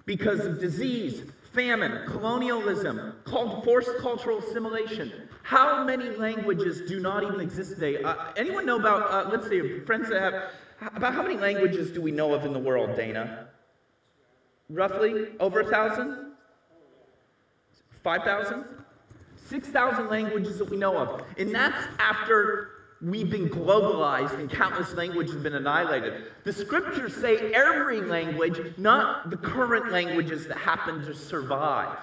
because 0.05 0.39
of 0.45 0.59
disease, 0.59 1.23
famine, 1.51 2.07
colonialism, 2.07 3.13
forced 3.25 3.97
cultural 3.97 4.39
assimilation? 4.39 5.11
How 5.43 5.83
many 5.83 6.09
languages 6.11 6.81
do 6.87 7.01
not 7.01 7.23
even 7.23 7.41
exist 7.41 7.73
today? 7.75 8.01
Uh, 8.01 8.15
anyone 8.37 8.65
know 8.65 8.79
about, 8.79 9.11
uh, 9.11 9.29
let's 9.29 9.49
see, 9.49 9.79
friends 9.81 10.09
that 10.09 10.21
have, 10.79 10.95
about 10.95 11.13
how 11.13 11.23
many 11.23 11.37
languages 11.37 11.91
do 11.91 12.01
we 12.01 12.11
know 12.11 12.33
of 12.33 12.45
in 12.45 12.53
the 12.53 12.59
world, 12.59 12.95
Dana? 12.95 13.49
Roughly 14.69 15.27
over 15.41 15.59
a 15.59 15.69
thousand? 15.69 16.31
Five 18.01 18.23
thousand? 18.23 18.63
Six 19.45 19.67
thousand 19.67 20.09
languages 20.09 20.57
that 20.59 20.69
we 20.69 20.77
know 20.77 20.97
of. 20.97 21.21
And 21.37 21.53
that's 21.53 21.85
after 21.99 22.80
we've 23.01 23.29
been 23.29 23.49
globalized 23.49 24.37
and 24.39 24.49
countless 24.49 24.93
languages 24.93 25.33
have 25.33 25.43
been 25.43 25.55
annihilated. 25.55 26.25
The 26.43 26.53
scriptures 26.53 27.15
say 27.15 27.51
every 27.53 28.01
language, 28.01 28.77
not 28.77 29.29
the 29.29 29.37
current 29.37 29.91
languages 29.91 30.47
that 30.47 30.57
happen 30.57 31.03
to 31.05 31.13
survive. 31.13 31.97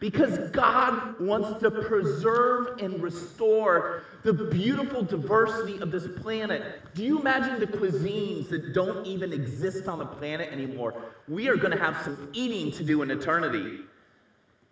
Because 0.00 0.38
God 0.50 1.18
wants 1.20 1.60
to 1.60 1.72
preserve 1.72 2.78
and 2.80 3.02
restore 3.02 4.04
the 4.22 4.32
beautiful 4.32 5.02
diversity 5.02 5.78
of 5.80 5.90
this 5.90 6.06
planet. 6.22 6.62
Do 6.94 7.02
you 7.02 7.18
imagine 7.18 7.58
the 7.58 7.66
cuisines 7.66 8.48
that 8.50 8.72
don't 8.74 9.04
even 9.04 9.32
exist 9.32 9.88
on 9.88 9.98
the 9.98 10.06
planet 10.06 10.52
anymore? 10.52 10.94
We 11.26 11.48
are 11.48 11.56
going 11.56 11.72
to 11.72 11.78
have 11.78 12.00
some 12.04 12.28
eating 12.32 12.70
to 12.72 12.84
do 12.84 13.02
in 13.02 13.10
eternity. 13.10 13.80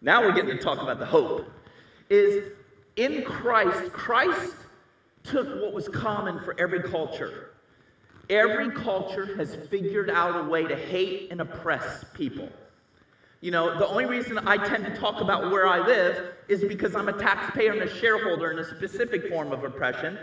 Now 0.01 0.23
we're 0.23 0.33
getting 0.33 0.57
to 0.57 0.62
talk 0.62 0.81
about 0.81 1.01
the 1.01 1.07
hope. 1.07 1.51
Is 2.09 2.53
in 2.95 3.25
Christ, 3.25 3.93
Christ 3.93 4.55
took 5.27 5.62
what 5.62 5.73
was 5.73 5.89
common 5.89 6.41
for 6.41 6.59
every 6.59 6.83
culture. 6.83 7.51
Every 8.29 8.71
culture 8.71 9.37
has 9.37 9.55
figured 9.71 10.11
out 10.11 10.45
a 10.45 10.49
way 10.49 10.65
to 10.65 10.77
hate 10.77 11.31
and 11.31 11.41
oppress 11.41 12.05
people. 12.15 12.49
You 13.41 13.51
know, 13.51 13.79
the 13.79 13.87
only 13.87 14.07
reason 14.07 14.39
I 14.39 14.57
tend 14.57 14.85
to 14.87 14.97
talk 14.97 15.21
about 15.21 15.51
where 15.51 15.69
I 15.69 15.79
live 15.87 16.33
is 16.49 16.65
because 16.65 16.97
I'm 16.97 17.09
a 17.09 17.12
taxpayer 17.12 17.73
and 17.73 17.83
a 17.83 17.95
shareholder 18.01 18.51
in 18.51 18.59
a 18.59 18.65
specific 18.65 19.29
form 19.29 19.53
of 19.53 19.62
oppression. 19.62 20.19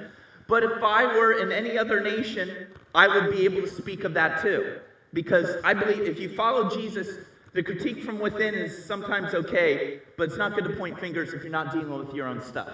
But 0.48 0.64
if 0.64 0.84
I 0.84 1.06
were 1.06 1.40
in 1.40 1.52
any 1.52 1.78
other 1.78 2.02
nation, 2.02 2.68
I 2.94 3.08
would 3.08 3.32
be 3.32 3.46
able 3.46 3.62
to 3.62 3.70
speak 3.70 4.04
of 4.04 4.14
that 4.16 4.42
too. 4.42 4.80
Because 5.14 5.56
I 5.64 5.74
believe 5.74 6.02
if 6.02 6.20
you 6.20 6.36
follow 6.36 6.70
Jesus, 6.70 7.08
the 7.54 7.62
critique 7.62 8.04
from 8.04 8.20
within 8.20 8.56
is 8.56 8.84
sometimes 8.84 9.34
okay, 9.36 10.00
but 10.18 10.24
it's 10.24 10.38
not 10.38 10.56
good 10.56 10.66
to 10.66 10.76
point 10.76 11.00
fingers 11.00 11.34
if 11.34 11.44
you're 11.44 11.52
not 11.52 11.72
dealing 11.72 12.06
with 12.06 12.14
your 12.16 12.28
own 12.28 12.42
stuff. 12.42 12.74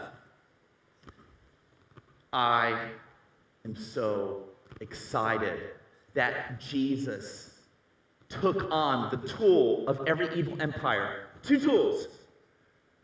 I 2.32 2.90
am 3.66 3.76
so 3.76 4.44
excited 4.82 5.60
that 6.14 6.60
Jesus 6.60 7.60
took 8.28 8.72
on 8.72 9.10
the 9.10 9.28
tool 9.28 9.88
of 9.88 10.08
every 10.08 10.34
evil 10.36 10.62
empire. 10.62 11.28
Two 11.42 11.60
tools 11.60 12.08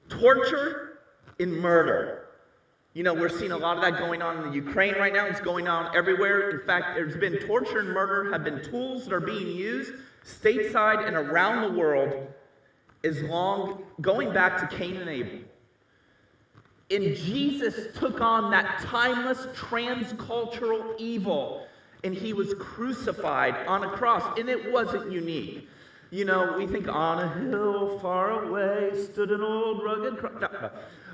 torture 0.07 0.99
and 1.39 1.51
murder. 1.51 2.27
You 2.93 3.03
know, 3.03 3.13
we're 3.13 3.29
seeing 3.29 3.51
a 3.51 3.57
lot 3.57 3.75
of 3.75 3.83
that 3.83 3.97
going 3.99 4.21
on 4.21 4.37
in 4.37 4.49
the 4.49 4.55
Ukraine 4.55 4.93
right 4.95 5.11
now. 5.11 5.25
It's 5.25 5.41
going 5.41 5.67
on 5.67 5.95
everywhere. 5.95 6.51
In 6.51 6.65
fact, 6.65 6.95
there's 6.95 7.17
been 7.17 7.39
torture 7.45 7.79
and 7.79 7.89
murder 7.89 8.31
have 8.31 8.43
been 8.43 8.63
tools 8.63 9.05
that 9.05 9.13
are 9.13 9.19
being 9.19 9.47
used 9.47 9.93
stateside 10.23 11.05
and 11.05 11.15
around 11.15 11.61
the 11.73 11.77
world 11.77 12.27
as 13.03 13.21
long 13.23 13.83
going 14.01 14.33
back 14.33 14.57
to 14.57 14.75
Cain 14.75 14.97
and 14.97 15.09
Abel. 15.09 15.39
And 16.91 17.15
Jesus 17.15 17.97
took 17.97 18.21
on 18.21 18.51
that 18.51 18.79
timeless 18.81 19.47
transcultural 19.55 20.95
evil 20.99 21.67
and 22.03 22.13
he 22.13 22.33
was 22.33 22.53
crucified 22.59 23.55
on 23.67 23.83
a 23.83 23.89
cross. 23.89 24.37
And 24.37 24.47
it 24.47 24.71
wasn't 24.71 25.11
unique. 25.11 25.67
You 26.11 26.25
know, 26.25 26.55
we 26.57 26.67
think 26.67 26.87
on 26.87 27.19
a 27.19 27.27
hill 27.39 27.97
far 27.99 28.43
away 28.43 28.91
stood 28.95 29.31
an 29.31 29.41
old 29.41 29.83
rugged 29.83 30.17
cross. 30.17 30.39
No, 30.39 30.69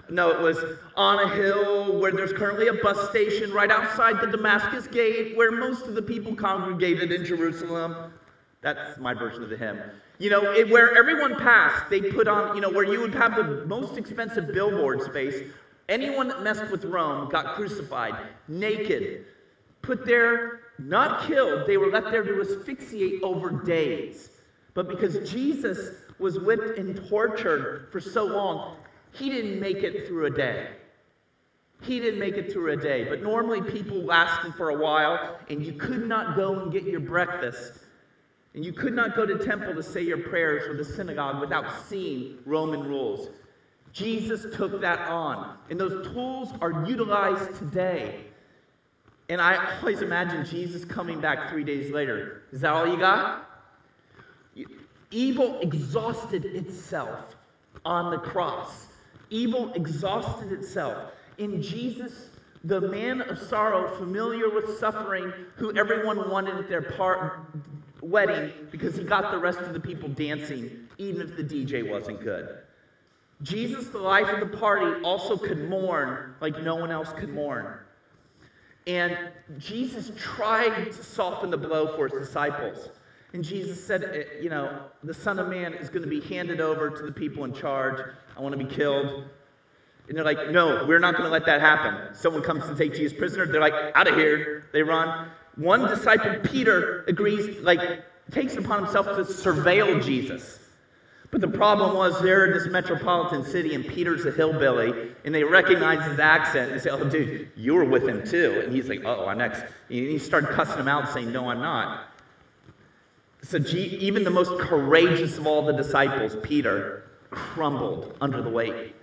no, 0.09 0.29
it 0.29 0.41
was 0.41 0.57
on 0.97 1.19
a 1.19 1.33
hill 1.33 1.97
where 1.99 2.11
there's 2.11 2.33
currently 2.33 2.67
a 2.67 2.73
bus 2.73 3.09
station 3.09 3.53
right 3.53 3.71
outside 3.71 4.19
the 4.19 4.27
Damascus 4.27 4.87
gate 4.87 5.37
where 5.37 5.51
most 5.51 5.87
of 5.87 5.95
the 5.95 6.01
people 6.01 6.35
congregated 6.35 7.13
in 7.13 7.23
Jerusalem. 7.23 8.11
That's 8.61 8.99
my 8.99 9.13
version 9.13 9.41
of 9.43 9.49
the 9.49 9.57
hymn. 9.57 9.79
You 10.19 10.29
know, 10.29 10.51
it, 10.51 10.69
where 10.69 10.95
everyone 10.95 11.35
passed, 11.37 11.89
they 11.89 12.01
put 12.01 12.27
on, 12.27 12.55
you 12.55 12.61
know, 12.61 12.69
where 12.69 12.83
you 12.83 12.99
would 12.99 13.15
have 13.15 13.35
the 13.35 13.65
most 13.65 13.97
expensive 13.97 14.53
billboard 14.53 15.01
space. 15.01 15.49
Anyone 15.89 16.27
that 16.29 16.41
messed 16.41 16.69
with 16.71 16.85
Rome 16.85 17.29
got 17.29 17.55
crucified, 17.55 18.15
naked, 18.47 19.25
put 19.81 20.05
there, 20.05 20.61
not 20.79 21.27
killed. 21.27 21.67
They 21.67 21.77
were 21.77 21.89
left 21.89 22.11
there 22.11 22.23
to 22.23 22.41
asphyxiate 22.41 23.21
over 23.23 23.51
days. 23.51 24.29
But 24.73 24.87
because 24.87 25.29
Jesus 25.29 25.95
was 26.17 26.39
whipped 26.39 26.77
and 26.77 27.07
tortured 27.09 27.89
for 27.91 27.99
so 27.99 28.25
long, 28.25 28.77
he 29.11 29.29
didn't 29.29 29.59
make 29.59 29.77
it 29.77 30.07
through 30.07 30.27
a 30.27 30.29
day. 30.29 30.67
He 31.81 31.99
didn't 31.99 32.19
make 32.19 32.35
it 32.35 32.53
through 32.53 32.71
a 32.71 32.77
day. 32.77 33.05
But 33.05 33.23
normally 33.23 33.61
people 33.61 33.97
lasted 33.97 34.53
for 34.55 34.69
a 34.69 34.77
while, 34.77 35.39
and 35.49 35.65
you 35.65 35.73
could 35.73 36.07
not 36.07 36.35
go 36.35 36.59
and 36.59 36.71
get 36.71 36.83
your 36.83 36.99
breakfast 36.99 37.81
and 38.53 38.65
you 38.65 38.73
could 38.73 38.93
not 38.93 39.15
go 39.15 39.25
to 39.25 39.37
temple 39.37 39.73
to 39.73 39.83
say 39.83 40.01
your 40.01 40.17
prayers 40.17 40.67
or 40.67 40.75
the 40.75 40.83
synagogue 40.83 41.39
without 41.39 41.65
seeing 41.87 42.37
Roman 42.45 42.83
rules. 42.83 43.29
Jesus 43.93 44.45
took 44.55 44.81
that 44.81 45.07
on. 45.09 45.57
And 45.69 45.79
those 45.79 46.07
tools 46.13 46.49
are 46.61 46.85
utilized 46.85 47.57
today. 47.57 48.21
And 49.29 49.41
I 49.41 49.77
always 49.79 50.01
imagine 50.01 50.45
Jesus 50.45 50.83
coming 50.83 51.21
back 51.21 51.49
three 51.49 51.63
days 51.63 51.91
later. 51.91 52.43
Is 52.51 52.61
that 52.61 52.73
all 52.73 52.87
you 52.87 52.97
got? 52.97 53.47
Evil 55.09 55.59
exhausted 55.59 56.45
itself 56.45 57.35
on 57.85 58.11
the 58.11 58.17
cross. 58.17 58.87
Evil 59.29 59.71
exhausted 59.73 60.51
itself. 60.51 61.11
In 61.37 61.61
Jesus, 61.61 62.29
the 62.63 62.81
man 62.81 63.21
of 63.21 63.39
sorrow, 63.39 63.95
familiar 63.97 64.49
with 64.49 64.77
suffering, 64.77 65.31
who 65.55 65.75
everyone 65.77 66.29
wanted 66.29 66.55
at 66.55 66.69
their 66.69 66.81
part, 66.81 67.39
wedding 68.01 68.51
because 68.71 68.95
he 68.95 69.03
got 69.03 69.31
the 69.31 69.37
rest 69.37 69.59
of 69.59 69.73
the 69.73 69.79
people 69.79 70.09
dancing, 70.09 70.87
even 70.97 71.21
if 71.21 71.37
the 71.37 71.43
DJ 71.43 71.89
wasn't 71.89 72.19
good. 72.21 72.57
Jesus, 73.43 73.87
the 73.87 73.99
life 73.99 74.27
of 74.29 74.39
the 74.39 74.57
party, 74.57 75.01
also 75.03 75.37
could 75.37 75.69
mourn 75.69 76.35
like 76.41 76.61
no 76.61 76.75
one 76.75 76.91
else 76.91 77.11
could 77.13 77.29
mourn. 77.29 77.79
And 78.87 79.17
Jesus 79.57 80.11
tried 80.17 80.85
to 80.85 81.03
soften 81.03 81.49
the 81.49 81.57
blow 81.57 81.95
for 81.95 82.07
his 82.07 82.27
disciples. 82.27 82.89
And 83.33 83.43
Jesus 83.43 83.83
said, 83.83 84.03
eh, 84.03 84.41
You 84.41 84.49
know, 84.49 84.85
the 85.03 85.13
Son 85.13 85.39
of 85.39 85.47
Man 85.47 85.73
is 85.73 85.89
going 85.89 86.03
to 86.03 86.09
be 86.09 86.21
handed 86.21 86.59
over 86.59 86.89
to 86.89 87.03
the 87.03 87.11
people 87.11 87.45
in 87.45 87.53
charge. 87.53 88.01
I 88.35 88.41
want 88.41 88.57
to 88.57 88.63
be 88.63 88.73
killed. 88.73 89.25
And 90.07 90.17
they're 90.17 90.25
like, 90.25 90.49
No, 90.49 90.85
we're 90.87 90.99
not 90.99 91.13
going 91.13 91.25
to 91.25 91.31
let 91.31 91.45
that 91.45 91.61
happen. 91.61 92.13
Someone 92.15 92.43
comes 92.43 92.65
to 92.65 92.75
take 92.75 92.93
Jesus 92.93 93.17
prisoner. 93.17 93.45
They're 93.45 93.61
like, 93.61 93.95
Out 93.95 94.07
of 94.07 94.15
here. 94.15 94.65
They 94.73 94.83
run 94.83 95.29
one 95.55 95.87
disciple, 95.87 96.37
Peter, 96.43 97.03
agrees, 97.07 97.61
like, 97.61 98.03
takes 98.31 98.55
upon 98.55 98.83
himself 98.83 99.05
to 99.05 99.23
surveil 99.23 100.03
Jesus. 100.03 100.60
But 101.31 101.39
the 101.39 101.47
problem 101.47 101.95
was 101.95 102.21
they're 102.21 102.45
in 102.45 102.51
this 102.51 102.67
metropolitan 102.67 103.45
city 103.45 103.73
and 103.73 103.87
Peter's 103.87 104.25
a 104.25 104.31
hillbilly 104.31 105.13
and 105.23 105.33
they 105.33 105.45
recognize 105.45 106.05
his 106.05 106.19
accent 106.19 106.71
and 106.71 106.79
they 106.79 106.83
say, 106.83 106.89
Oh, 106.89 107.09
dude, 107.09 107.49
you 107.55 107.73
were 107.73 107.85
with 107.85 108.07
him 108.07 108.27
too. 108.27 108.61
And 108.65 108.75
he's 108.75 108.89
like, 108.89 109.03
Oh, 109.05 109.27
I'm 109.27 109.37
next. 109.37 109.61
And 109.61 109.69
he 109.89 110.19
started 110.19 110.49
cussing 110.49 110.77
him 110.77 110.89
out 110.89 111.09
saying, 111.09 111.31
No, 111.31 111.49
I'm 111.49 111.61
not. 111.61 112.07
So 113.43 113.57
even 113.57 114.23
the 114.25 114.29
most 114.29 114.59
courageous 114.59 115.37
of 115.37 115.47
all 115.47 115.65
the 115.65 115.73
disciples, 115.73 116.35
Peter, 116.43 117.09
crumbled 117.31 118.15
under 118.21 118.41
the 118.41 118.49
weight. 118.49 118.93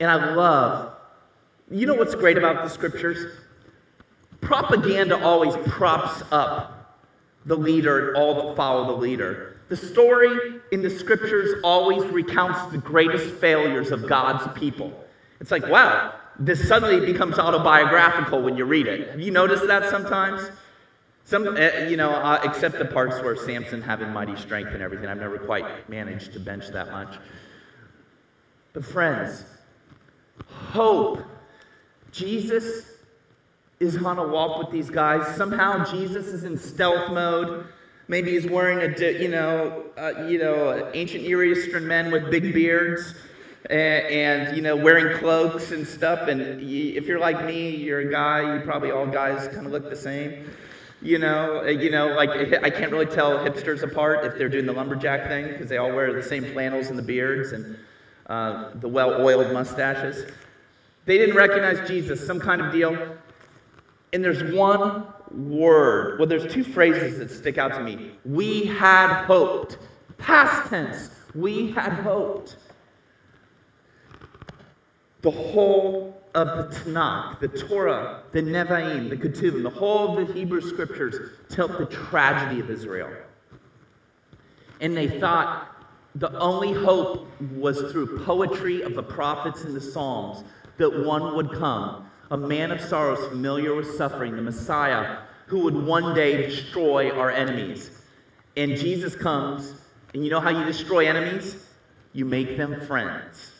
And 0.00 0.10
I 0.10 0.34
love, 0.34 0.96
you 1.70 1.86
know 1.86 1.94
what's 1.94 2.16
great 2.16 2.36
about 2.36 2.64
the 2.64 2.68
scriptures? 2.68 3.38
Propaganda 4.40 5.22
always 5.24 5.56
props 5.68 6.22
up 6.32 7.00
the 7.46 7.56
leader 7.56 8.08
and 8.08 8.16
all 8.16 8.48
that 8.48 8.56
follow 8.56 8.86
the 8.86 9.00
leader. 9.00 9.51
The 9.72 9.78
story 9.78 10.60
in 10.70 10.82
the 10.82 10.90
scriptures 10.90 11.58
always 11.64 12.04
recounts 12.10 12.70
the 12.72 12.76
greatest 12.76 13.34
failures 13.36 13.90
of 13.90 14.06
God's 14.06 14.46
people. 14.52 14.92
It's 15.40 15.50
like, 15.50 15.66
wow, 15.66 16.12
this 16.38 16.68
suddenly 16.68 17.10
becomes 17.10 17.38
autobiographical 17.38 18.42
when 18.42 18.54
you 18.54 18.66
read 18.66 18.86
it. 18.86 19.18
You 19.18 19.30
noticed 19.30 19.66
that 19.68 19.88
sometimes? 19.88 20.42
Some, 21.24 21.56
uh, 21.56 21.86
you 21.88 21.96
know, 21.96 22.10
uh, 22.10 22.42
except 22.44 22.78
the 22.78 22.84
parts 22.84 23.18
where 23.22 23.34
Samson 23.34 23.80
having 23.80 24.10
mighty 24.12 24.36
strength 24.36 24.72
and 24.74 24.82
everything. 24.82 25.06
I've 25.06 25.16
never 25.16 25.38
quite 25.38 25.88
managed 25.88 26.34
to 26.34 26.38
bench 26.38 26.68
that 26.68 26.92
much. 26.92 27.16
But 28.74 28.84
friends, 28.84 29.42
hope. 30.50 31.22
Jesus 32.10 32.90
is 33.80 33.96
on 34.04 34.18
a 34.18 34.28
walk 34.28 34.58
with 34.58 34.70
these 34.70 34.90
guys. 34.90 35.34
Somehow 35.34 35.82
Jesus 35.90 36.26
is 36.26 36.44
in 36.44 36.58
stealth 36.58 37.10
mode. 37.10 37.64
Maybe 38.08 38.32
he's 38.32 38.46
wearing 38.46 38.80
a, 38.80 39.12
you 39.12 39.28
know, 39.28 39.84
uh, 39.96 40.26
you 40.28 40.38
know, 40.38 40.90
ancient 40.94 41.24
Near 41.24 41.44
Eastern 41.44 41.86
men 41.86 42.10
with 42.10 42.30
big 42.30 42.52
beards, 42.52 43.14
and, 43.70 44.06
and 44.06 44.56
you 44.56 44.62
know, 44.62 44.76
wearing 44.76 45.16
cloaks 45.18 45.70
and 45.70 45.86
stuff. 45.86 46.28
And 46.28 46.40
y 46.60 46.94
if 46.96 47.06
you're 47.06 47.20
like 47.20 47.44
me, 47.44 47.70
you're 47.70 48.00
a 48.00 48.10
guy. 48.10 48.54
You 48.54 48.60
probably 48.60 48.90
all 48.90 49.06
guys 49.06 49.48
kind 49.48 49.66
of 49.66 49.72
look 49.72 49.88
the 49.88 49.96
same. 49.96 50.50
You 51.00 51.18
know, 51.18 51.62
uh, 51.64 51.68
you 51.68 51.90
know, 51.90 52.08
like 52.08 52.30
I 52.62 52.70
can't 52.70 52.92
really 52.92 53.06
tell 53.06 53.38
hipsters 53.38 53.82
apart 53.82 54.24
if 54.24 54.38
they're 54.38 54.48
doing 54.48 54.66
the 54.66 54.72
lumberjack 54.72 55.28
thing 55.28 55.48
because 55.48 55.68
they 55.68 55.78
all 55.78 55.92
wear 55.92 56.12
the 56.12 56.22
same 56.22 56.44
flannels 56.52 56.88
and 56.88 56.98
the 56.98 57.02
beards 57.02 57.52
and 57.52 57.76
uh, 58.26 58.70
the 58.76 58.88
well-oiled 58.88 59.52
mustaches. 59.52 60.30
They 61.04 61.18
didn't 61.18 61.34
recognize 61.34 61.88
Jesus, 61.88 62.24
some 62.24 62.38
kind 62.38 62.60
of 62.60 62.72
deal. 62.72 63.16
And 64.12 64.22
there's 64.22 64.54
one 64.54 65.06
word, 65.34 66.18
well, 66.18 66.28
there's 66.28 66.52
two 66.52 66.64
phrases 66.64 67.18
that 67.18 67.30
stick 67.30 67.58
out 67.58 67.72
to 67.74 67.80
me. 67.80 68.12
We 68.24 68.64
had 68.64 69.24
hoped. 69.24 69.78
Past 70.18 70.70
tense. 70.70 71.10
We 71.34 71.70
had 71.72 71.92
hoped. 71.92 72.56
The 75.22 75.30
whole 75.30 76.22
of 76.34 76.48
the 76.48 76.76
Tanakh, 76.76 77.40
the 77.40 77.48
Torah, 77.48 78.22
the 78.32 78.42
Nevi'im, 78.42 79.10
the 79.10 79.16
Ketuvim, 79.16 79.62
the 79.62 79.70
whole 79.70 80.18
of 80.18 80.26
the 80.26 80.32
Hebrew 80.32 80.60
scriptures 80.60 81.36
tell 81.48 81.68
the 81.68 81.86
tragedy 81.86 82.60
of 82.60 82.70
Israel. 82.70 83.10
And 84.80 84.96
they 84.96 85.20
thought 85.20 85.68
the 86.14 86.36
only 86.38 86.72
hope 86.72 87.28
was 87.56 87.78
through 87.92 88.24
poetry 88.24 88.82
of 88.82 88.94
the 88.94 89.02
prophets 89.02 89.64
and 89.64 89.74
the 89.74 89.80
Psalms 89.80 90.44
that 90.78 91.04
one 91.04 91.34
would 91.36 91.52
come, 91.52 92.10
a 92.32 92.36
man 92.36 92.70
of 92.70 92.80
sorrows, 92.80 93.28
familiar 93.28 93.74
with 93.74 93.94
suffering, 93.94 94.34
the 94.34 94.42
Messiah, 94.42 95.18
who 95.46 95.58
would 95.58 95.76
one 95.76 96.14
day 96.14 96.48
destroy 96.48 97.10
our 97.10 97.30
enemies. 97.30 97.90
And 98.56 98.74
Jesus 98.74 99.14
comes, 99.14 99.74
and 100.14 100.24
you 100.24 100.30
know 100.30 100.40
how 100.40 100.48
you 100.48 100.64
destroy 100.64 101.06
enemies? 101.06 101.66
You 102.14 102.24
make 102.24 102.56
them 102.56 102.80
friends. 102.86 103.52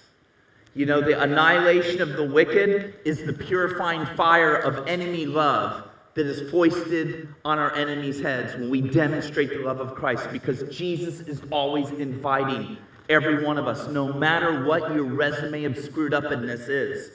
You 0.75 0.87
know, 0.87 1.03
the 1.03 1.21
annihilation 1.21 2.01
of 2.01 2.15
the 2.15 2.25
wicked 2.25 2.95
is 3.05 3.27
the 3.27 3.35
purifying 3.35 4.07
fire 4.17 4.57
of 4.57 4.89
enemy 4.89 5.27
love 5.27 5.87
that 6.15 6.25
is 6.25 6.51
foisted 6.51 7.29
on 7.45 7.59
our 7.59 7.75
enemies' 7.75 8.23
heads 8.23 8.55
when 8.55 8.71
we 8.71 8.81
demonstrate 8.81 9.51
the 9.51 9.59
love 9.59 9.81
of 9.81 9.95
Christ 9.95 10.29
because 10.33 10.63
Jesus 10.75 11.21
is 11.21 11.43
always 11.51 11.91
inviting 11.91 12.79
every 13.11 13.45
one 13.45 13.59
of 13.59 13.67
us, 13.67 13.87
no 13.89 14.15
matter 14.15 14.65
what 14.65 14.95
your 14.95 15.05
resume 15.05 15.65
of 15.65 15.77
screwed 15.77 16.15
upness 16.15 16.69
is. 16.69 17.11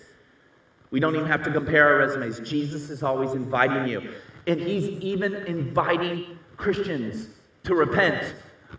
We 0.91 0.99
don't 0.99 1.15
even 1.15 1.27
have 1.27 1.43
to 1.43 1.51
compare 1.51 1.87
our 1.89 1.97
resumes. 1.97 2.39
Jesus 2.39 2.89
is 2.89 3.03
always 3.03 3.33
inviting 3.33 3.87
you. 3.87 4.13
And 4.47 4.59
he's 4.59 4.87
even 5.01 5.35
inviting 5.35 6.39
Christians 6.55 7.27
to 7.63 7.75
repent 7.75 8.33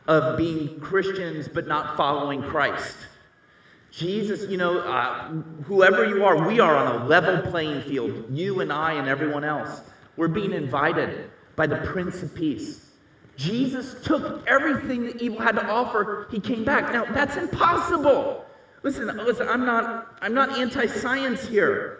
of 0.06 0.38
being 0.38 0.80
Christians 0.80 1.48
but 1.48 1.66
not 1.66 1.96
following 1.96 2.42
Christ. 2.42 2.96
Jesus, 3.90 4.48
you 4.50 4.56
know, 4.56 4.80
uh, 4.80 5.28
whoever 5.64 6.04
you 6.04 6.24
are, 6.24 6.46
we 6.46 6.60
are 6.60 6.76
on 6.76 7.02
a 7.02 7.04
level 7.06 7.38
playing 7.50 7.82
field, 7.82 8.26
you 8.30 8.60
and 8.60 8.72
I 8.72 8.92
and 8.92 9.08
everyone 9.08 9.44
else. 9.44 9.82
We're 10.16 10.28
being 10.28 10.52
invited 10.52 11.30
by 11.56 11.66
the 11.66 11.76
Prince 11.76 12.22
of 12.22 12.34
Peace. 12.34 12.90
Jesus 13.36 14.02
took 14.02 14.46
everything 14.48 15.04
that 15.06 15.22
evil 15.22 15.40
had 15.40 15.56
to 15.56 15.66
offer. 15.66 16.26
He 16.30 16.40
came 16.40 16.64
back. 16.64 16.92
Now, 16.92 17.04
that's 17.04 17.36
impossible. 17.36 18.44
Listen, 18.82 19.06
listen, 19.16 19.48
I'm 19.48 19.64
not, 19.64 20.16
I'm 20.20 20.34
not 20.34 20.58
anti-science 20.58 21.46
here. 21.46 21.97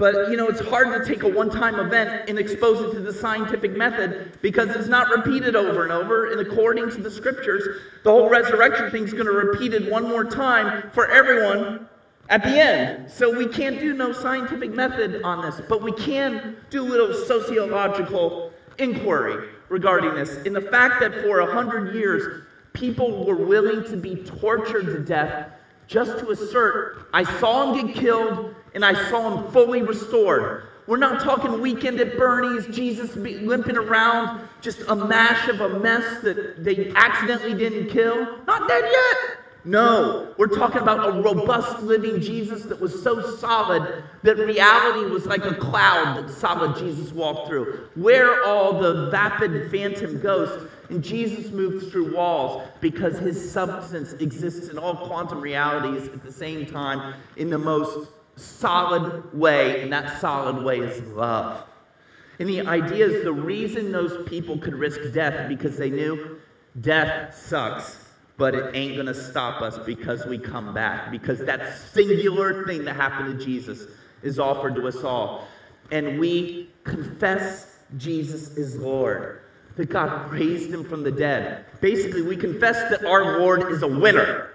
But, 0.00 0.30
you 0.30 0.38
know, 0.38 0.48
it's 0.48 0.62
hard 0.62 0.86
to 0.98 1.06
take 1.06 1.24
a 1.24 1.28
one-time 1.28 1.78
event 1.78 2.30
and 2.30 2.38
expose 2.38 2.80
it 2.80 2.94
to 2.94 3.00
the 3.00 3.12
scientific 3.12 3.76
method 3.76 4.32
because 4.40 4.70
it's 4.70 4.88
not 4.88 5.10
repeated 5.10 5.54
over 5.54 5.82
and 5.82 5.92
over. 5.92 6.32
And 6.32 6.40
according 6.40 6.88
to 6.92 7.02
the 7.02 7.10
scriptures, 7.10 7.82
the 8.02 8.10
whole 8.10 8.30
resurrection 8.30 8.90
thing 8.90 9.04
is 9.04 9.12
going 9.12 9.26
to 9.26 9.32
repeat 9.32 9.74
it 9.74 9.92
one 9.92 10.08
more 10.08 10.24
time 10.24 10.90
for 10.92 11.06
everyone 11.08 11.86
at 12.30 12.42
the 12.42 12.48
end. 12.48 13.10
So 13.10 13.36
we 13.36 13.46
can't 13.46 13.78
do 13.78 13.92
no 13.92 14.10
scientific 14.10 14.70
method 14.70 15.20
on 15.22 15.42
this, 15.42 15.60
but 15.68 15.82
we 15.82 15.92
can 15.92 16.56
do 16.70 16.82
a 16.82 16.88
little 16.88 17.12
sociological 17.12 18.54
inquiry 18.78 19.50
regarding 19.68 20.14
this. 20.14 20.36
In 20.44 20.54
the 20.54 20.62
fact 20.62 21.00
that 21.00 21.12
for 21.22 21.40
a 21.40 21.52
hundred 21.52 21.94
years, 21.94 22.46
people 22.72 23.26
were 23.26 23.36
willing 23.36 23.84
to 23.90 23.98
be 23.98 24.16
tortured 24.16 24.86
to 24.86 25.00
death 25.00 25.50
just 25.86 26.20
to 26.20 26.30
assert, 26.30 27.08
I 27.12 27.24
saw 27.38 27.74
him 27.74 27.88
get 27.88 27.96
killed 27.96 28.54
and 28.74 28.84
I 28.84 29.10
saw 29.10 29.36
him 29.36 29.52
fully 29.52 29.82
restored. 29.82 30.64
We're 30.86 30.96
not 30.96 31.22
talking 31.22 31.60
weekend 31.60 32.00
at 32.00 32.16
Bernie's, 32.16 32.66
Jesus 32.74 33.14
limping 33.14 33.76
around, 33.76 34.48
just 34.60 34.80
a 34.88 34.94
mash 34.96 35.48
of 35.48 35.60
a 35.60 35.78
mess 35.78 36.20
that 36.22 36.64
they 36.64 36.92
accidentally 36.96 37.54
didn't 37.54 37.90
kill. 37.90 38.38
Not 38.46 38.66
dead 38.66 38.84
yet. 38.90 39.38
No, 39.64 40.34
we're 40.38 40.46
talking 40.46 40.80
about 40.80 41.06
a 41.06 41.20
robust 41.20 41.82
living 41.82 42.20
Jesus 42.20 42.62
that 42.62 42.80
was 42.80 43.02
so 43.02 43.36
solid 43.36 44.02
that 44.22 44.38
reality 44.38 45.10
was 45.10 45.26
like 45.26 45.44
a 45.44 45.54
cloud 45.54 46.16
that 46.16 46.32
solid 46.32 46.76
Jesus 46.78 47.12
walked 47.12 47.48
through. 47.48 47.88
Where 47.94 48.42
all 48.44 48.80
the 48.80 49.10
vapid 49.10 49.70
phantom 49.70 50.18
ghosts, 50.20 50.66
and 50.88 51.04
Jesus 51.04 51.52
moves 51.52 51.88
through 51.88 52.16
walls 52.16 52.66
because 52.80 53.18
his 53.18 53.52
substance 53.52 54.14
exists 54.14 54.68
in 54.70 54.78
all 54.78 54.96
quantum 54.96 55.40
realities 55.40 56.08
at 56.08 56.24
the 56.24 56.32
same 56.32 56.66
time 56.66 57.14
in 57.36 57.48
the 57.48 57.58
most 57.58 58.08
solid 58.40 59.34
way, 59.34 59.82
and 59.82 59.92
that 59.92 60.20
solid 60.20 60.64
way 60.64 60.78
is 60.80 61.00
love. 61.12 61.64
And 62.38 62.48
the 62.48 62.62
idea 62.62 63.06
is 63.06 63.24
the 63.24 63.32
reason 63.32 63.92
those 63.92 64.26
people 64.28 64.58
could 64.58 64.74
risk 64.74 65.12
death 65.12 65.48
because 65.48 65.76
they 65.76 65.90
knew 65.90 66.38
death 66.80 67.34
sucks 67.36 68.00
but 68.40 68.54
it 68.54 68.74
ain't 68.74 68.94
going 68.94 69.04
to 69.04 69.12
stop 69.12 69.60
us 69.60 69.78
because 69.80 70.24
we 70.24 70.38
come 70.38 70.72
back. 70.72 71.10
Because 71.10 71.40
that 71.40 71.76
singular 71.92 72.64
thing 72.66 72.86
that 72.86 72.96
happened 72.96 73.38
to 73.38 73.44
Jesus 73.44 73.86
is 74.22 74.38
offered 74.38 74.74
to 74.76 74.88
us 74.88 75.04
all. 75.04 75.46
And 75.90 76.18
we 76.18 76.70
confess 76.84 77.80
Jesus 77.98 78.56
is 78.56 78.76
Lord, 78.76 79.42
that 79.76 79.90
God 79.90 80.30
raised 80.32 80.72
him 80.72 80.84
from 80.84 81.02
the 81.02 81.10
dead. 81.12 81.66
Basically, 81.82 82.22
we 82.22 82.34
confess 82.34 82.88
that 82.88 83.04
our 83.04 83.40
Lord 83.40 83.70
is 83.70 83.82
a 83.82 83.88
winner, 83.88 84.49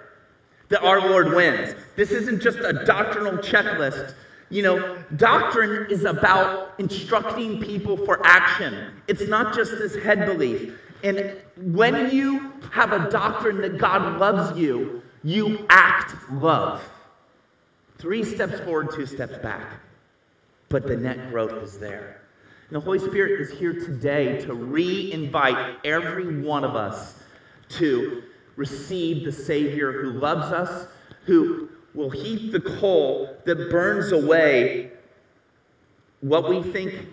that 0.70 0.82
our 0.84 1.10
Lord 1.10 1.34
wins. 1.34 1.76
This 1.96 2.12
isn't 2.12 2.42
just 2.42 2.60
a 2.60 2.84
doctrinal 2.86 3.34
checklist. 3.38 4.16
You 4.50 4.64
know, 4.64 4.98
doctrine 5.16 5.90
is 5.90 6.06
about 6.06 6.74
instructing 6.80 7.62
people 7.62 7.98
for 7.98 8.26
action. 8.26 8.92
It's 9.08 9.28
not 9.28 9.56
just 9.56 9.72
this 9.72 9.96
head 10.04 10.26
belief. 10.26 10.80
And 11.04 11.36
when 11.74 12.12
you 12.12 12.54
have 12.72 12.94
a 12.94 13.10
doctrine 13.10 13.62
that 13.62 13.78
God 13.78 14.20
loves 14.20 14.58
you, 14.58 15.04
you 15.24 15.66
act 15.70 16.16
love. 16.32 16.88
Three 17.98 18.24
steps 18.24 18.60
forward, 18.62 18.92
two 18.92 19.06
steps 19.06 19.38
back. 19.40 19.80
But 20.70 20.88
the 20.88 20.98
net 20.98 21.32
growth 21.32 21.64
is 21.64 21.78
there. 21.78 22.22
And 22.70 22.76
the 22.76 22.80
Holy 22.80 23.00
Spirit 23.00 23.40
is 23.40 23.52
here 23.52 23.74
today 23.74 24.40
to 24.42 24.54
re 24.54 25.12
invite 25.12 25.78
every 25.86 26.42
one 26.42 26.64
of 26.64 26.76
us 26.76 27.20
to 27.70 28.24
receive 28.56 29.26
the 29.26 29.32
Savior 29.32 29.92
who 29.92 30.12
loves 30.12 30.52
us, 30.52 30.88
who 31.26 31.70
will 31.94 32.10
heat 32.10 32.52
the 32.52 32.60
coal 32.60 33.36
that 33.46 33.70
burns 33.70 34.12
away 34.12 34.92
what 36.22 36.50
we 36.50 36.62
think 36.62 37.08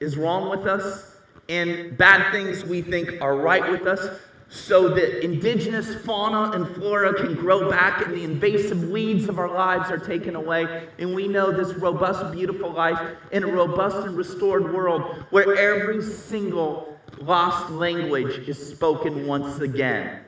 is 0.00 0.16
wrong 0.16 0.50
with 0.50 0.66
us 0.66 1.16
and 1.48 1.96
bad 1.96 2.32
things 2.32 2.64
we 2.64 2.80
think 2.80 3.20
are 3.20 3.36
right 3.36 3.70
with 3.70 3.86
us, 3.86 4.20
so 4.48 4.88
that 4.88 5.24
indigenous 5.24 5.94
fauna 6.04 6.52
and 6.52 6.74
flora 6.76 7.12
can 7.14 7.34
grow 7.34 7.68
back 7.68 8.04
and 8.06 8.14
the 8.14 8.22
invasive 8.22 8.88
weeds 8.88 9.28
of 9.28 9.38
our 9.38 9.52
lives 9.52 9.90
are 9.90 9.98
taken 9.98 10.36
away. 10.36 10.86
And 10.98 11.14
we 11.14 11.28
know 11.28 11.50
this 11.50 11.74
robust, 11.74 12.32
beautiful 12.32 12.70
life 12.70 13.00
in 13.32 13.42
a 13.42 13.46
robust 13.46 13.96
and 14.06 14.16
restored 14.16 14.72
world 14.72 15.24
where 15.30 15.56
every 15.56 16.02
single 16.02 16.96
lost 17.20 17.70
language 17.70 18.48
is 18.48 18.64
spoken 18.64 19.26
once 19.26 19.60
again. 19.60 20.23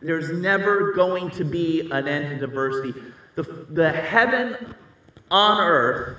There's 0.00 0.30
never 0.30 0.92
going 0.92 1.30
to 1.30 1.44
be 1.44 1.90
an 1.90 2.06
end 2.06 2.40
to 2.40 2.46
diversity. 2.46 2.94
The, 3.34 3.42
the 3.70 3.90
heaven 3.90 4.74
on 5.30 5.60
earth, 5.60 6.18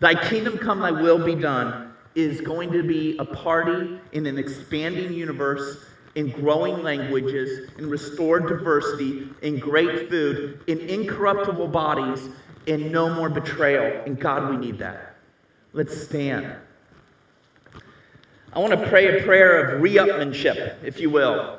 thy 0.00 0.14
kingdom 0.28 0.58
come, 0.58 0.80
thy 0.80 0.90
will 0.90 1.24
be 1.24 1.34
done, 1.34 1.92
is 2.14 2.40
going 2.40 2.72
to 2.72 2.82
be 2.82 3.16
a 3.18 3.24
party 3.24 4.00
in 4.12 4.26
an 4.26 4.38
expanding 4.38 5.12
universe 5.12 5.84
in 6.18 6.30
growing 6.30 6.82
languages, 6.82 7.70
in 7.78 7.88
restored 7.88 8.48
diversity, 8.48 9.28
in 9.42 9.58
great 9.58 10.08
food, 10.08 10.60
in 10.66 10.80
incorruptible 10.80 11.68
bodies, 11.68 12.28
in 12.66 12.90
no 12.90 13.14
more 13.14 13.28
betrayal. 13.28 14.02
And 14.04 14.18
God, 14.18 14.50
we 14.50 14.56
need 14.56 14.78
that. 14.78 15.14
Let's 15.72 15.96
stand. 16.02 16.56
I 18.52 18.58
want 18.58 18.72
to 18.72 18.88
pray 18.88 19.20
a 19.20 19.22
prayer 19.24 19.64
of 19.64 19.80
reupmanship, 19.80 20.82
if 20.82 20.98
you 20.98 21.10
will. 21.10 21.57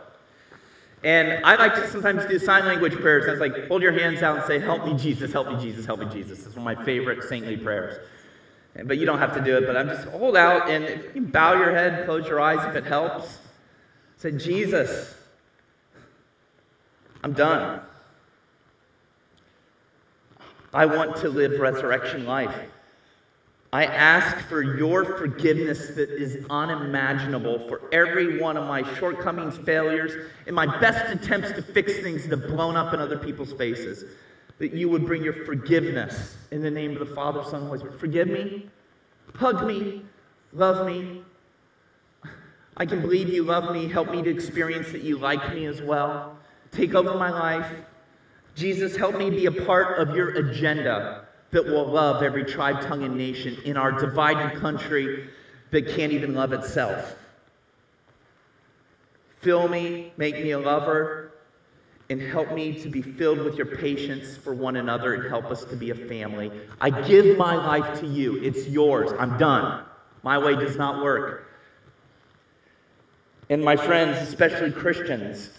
And 1.04 1.46
I 1.46 1.56
like 1.56 1.76
to 1.76 1.88
sometimes 1.88 2.26
do 2.26 2.38
sign 2.40 2.66
language 2.66 2.94
prayers. 2.94 3.26
It's 3.28 3.40
like 3.40 3.68
hold 3.68 3.82
your 3.82 3.94
hands 3.94 4.22
out 4.22 4.38
and 4.38 4.46
say, 4.46 4.60
Help 4.60 4.86
me, 4.86 4.96
Jesus, 4.96 5.32
help 5.32 5.48
me, 5.48 5.62
Jesus, 5.62 5.86
help 5.86 6.00
me, 6.00 6.08
Jesus. 6.12 6.46
It's 6.46 6.56
one 6.56 6.68
of 6.68 6.78
my 6.78 6.86
favorite 6.86 7.24
saintly 7.24 7.56
prayers. 7.56 8.06
But 8.86 8.98
you 8.98 9.06
don't 9.06 9.20
have 9.20 9.34
to 9.36 9.42
do 9.42 9.58
it, 9.58 9.66
but 9.66 9.76
I'm 9.78 9.88
just 9.88 10.08
hold 10.10 10.38
out 10.38 10.70
and 10.70 10.84
if 10.84 11.16
you 11.16 11.22
bow 11.22 11.54
your 11.54 11.72
head, 11.72 12.06
close 12.06 12.28
your 12.28 12.40
eyes 12.40 12.64
if 12.68 12.76
it 12.76 12.86
helps. 12.86 13.40
Say, 14.18 14.32
Jesus, 14.32 15.16
I'm 17.24 17.34
done. 17.34 17.82
I 20.74 20.86
want 20.86 21.16
to 21.18 21.30
live 21.30 21.60
resurrection 21.60 22.26
life. 22.26 22.56
I 23.72 23.86
ask 23.86 24.48
for 24.48 24.64
your 24.64 25.06
forgiveness 25.06 25.90
that 25.90 26.10
is 26.10 26.44
unimaginable 26.50 27.68
for 27.68 27.82
every 27.92 28.40
one 28.40 28.58
of 28.58 28.68
my 28.68 28.82
shortcomings, 28.96 29.58
failures, 29.60 30.28
and 30.48 30.56
my 30.56 30.66
best 30.80 31.14
attempts 31.14 31.52
to 31.52 31.62
fix 31.62 32.00
things 32.00 32.28
that 32.28 32.40
have 32.40 32.50
blown 32.50 32.76
up 32.76 32.96
in 32.96 33.00
other 33.00 33.18
people's 33.18 33.54
faces. 33.54 34.06
That 34.58 34.74
you 34.74 34.90
would 34.90 35.06
bring 35.06 35.24
your 35.24 35.46
forgiveness 35.46 36.36
in 36.50 36.64
the 36.64 36.72
name 36.72 36.94
of 37.00 37.08
the 37.08 37.14
Father, 37.14 37.44
Son, 37.44 37.62
and 37.62 37.68
Holy 37.68 37.80
Spirit. 37.80 38.00
Forgive 38.00 38.28
me, 38.28 38.70
hug 39.36 39.66
me, 39.68 40.02
love 40.52 40.88
me. 40.88 41.22
I 42.76 42.88
can 42.88 43.02
believe 43.02 43.30
you 43.30 43.44
love 43.44 43.72
me. 43.72 43.88
Help 43.88 44.10
me 44.10 44.24
to 44.24 44.30
experience 44.30 44.92
that 44.94 45.04
you 45.04 45.20
like 45.20 45.54
me 45.54 45.66
as 45.66 45.82
well. 45.82 46.38
Take 46.72 46.96
over 46.96 47.14
my 47.16 47.30
life. 47.30 47.72
Jesus, 48.56 48.96
help 48.96 49.16
me 49.16 49.30
be 49.30 49.46
a 49.46 49.52
part 49.52 50.00
of 50.00 50.16
your 50.16 50.30
agenda 50.30 51.29
that 51.52 51.66
will 51.66 51.86
love 51.86 52.22
every 52.22 52.46
tribe, 52.46 52.82
tongue, 52.82 53.04
and 53.04 53.18
nation 53.18 53.58
in 53.66 53.78
our 53.78 53.92
divided 53.92 54.60
country 54.60 55.30
that 55.72 55.88
can't 55.88 56.12
even 56.12 56.34
love 56.34 56.54
itself. 56.54 57.16
Fill 59.42 59.68
me, 59.68 60.12
make 60.18 60.36
me 60.36 60.52
a 60.52 60.60
lover, 60.60 61.32
and 62.10 62.22
help 62.22 62.52
me 62.54 62.74
to 62.82 62.90
be 62.90 63.02
filled 63.02 63.40
with 63.40 63.56
your 63.56 63.68
patience 63.68 64.36
for 64.36 64.54
one 64.54 64.76
another 64.78 65.14
and 65.14 65.30
help 65.30 65.46
us 65.46 65.64
to 65.66 65.76
be 65.76 65.92
a 65.92 65.96
family. 65.96 66.52
I 66.82 66.90
give 66.90 67.38
my 67.38 67.56
life 67.56 68.00
to 68.02 68.08
you. 68.08 68.38
It's 68.44 68.68
yours. 68.68 69.12
I'm 69.20 69.38
done. 69.38 69.84
My 70.24 70.38
way 70.38 70.56
does 70.56 70.76
not 70.76 71.04
work. 71.04 71.48
And 73.50 73.64
my 73.64 73.76
friends, 73.76 74.18
especially 74.28 74.72
Christians, 74.72 75.52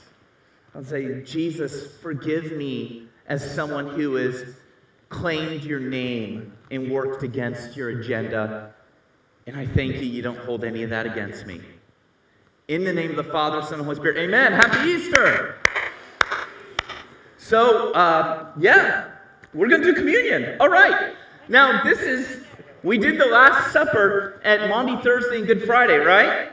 I'll 0.74 0.84
say, 0.84 1.22
Jesus, 1.22 1.96
forgive 1.96 2.52
me 2.52 3.08
as 3.26 3.54
someone 3.54 3.88
who 3.88 4.14
has 4.14 4.56
claimed 5.10 5.64
your 5.64 5.80
name 5.80 6.52
and 6.70 6.90
worked 6.90 7.22
against 7.22 7.76
your 7.76 7.90
agenda. 7.90 8.72
And 9.46 9.56
I 9.56 9.66
thank 9.66 9.96
you, 9.96 10.02
you 10.02 10.22
don't 10.22 10.38
hold 10.38 10.64
any 10.64 10.82
of 10.82 10.90
that 10.90 11.04
against 11.04 11.46
me. 11.46 11.60
In 12.68 12.84
the 12.84 12.92
name 12.92 13.10
of 13.10 13.16
the 13.16 13.24
Father, 13.24 13.60
Son, 13.62 13.74
and 13.74 13.82
Holy 13.82 13.96
Spirit, 13.96 14.16
amen. 14.16 14.52
Happy 14.52 14.88
Easter. 14.88 15.56
So, 17.36 17.92
uh, 17.92 18.52
yeah, 18.58 19.10
we're 19.52 19.68
going 19.68 19.82
to 19.82 19.88
do 19.88 19.94
communion. 19.94 20.56
All 20.60 20.68
right. 20.68 21.14
Now, 21.48 21.82
this 21.82 21.98
is, 21.98 22.44
we 22.84 22.96
did 22.96 23.18
the 23.18 23.26
Last 23.26 23.72
Supper 23.72 24.40
at 24.44 24.68
Maundy 24.68 25.02
Thursday 25.02 25.38
and 25.38 25.46
Good 25.48 25.64
Friday, 25.64 25.98
right? 25.98 26.52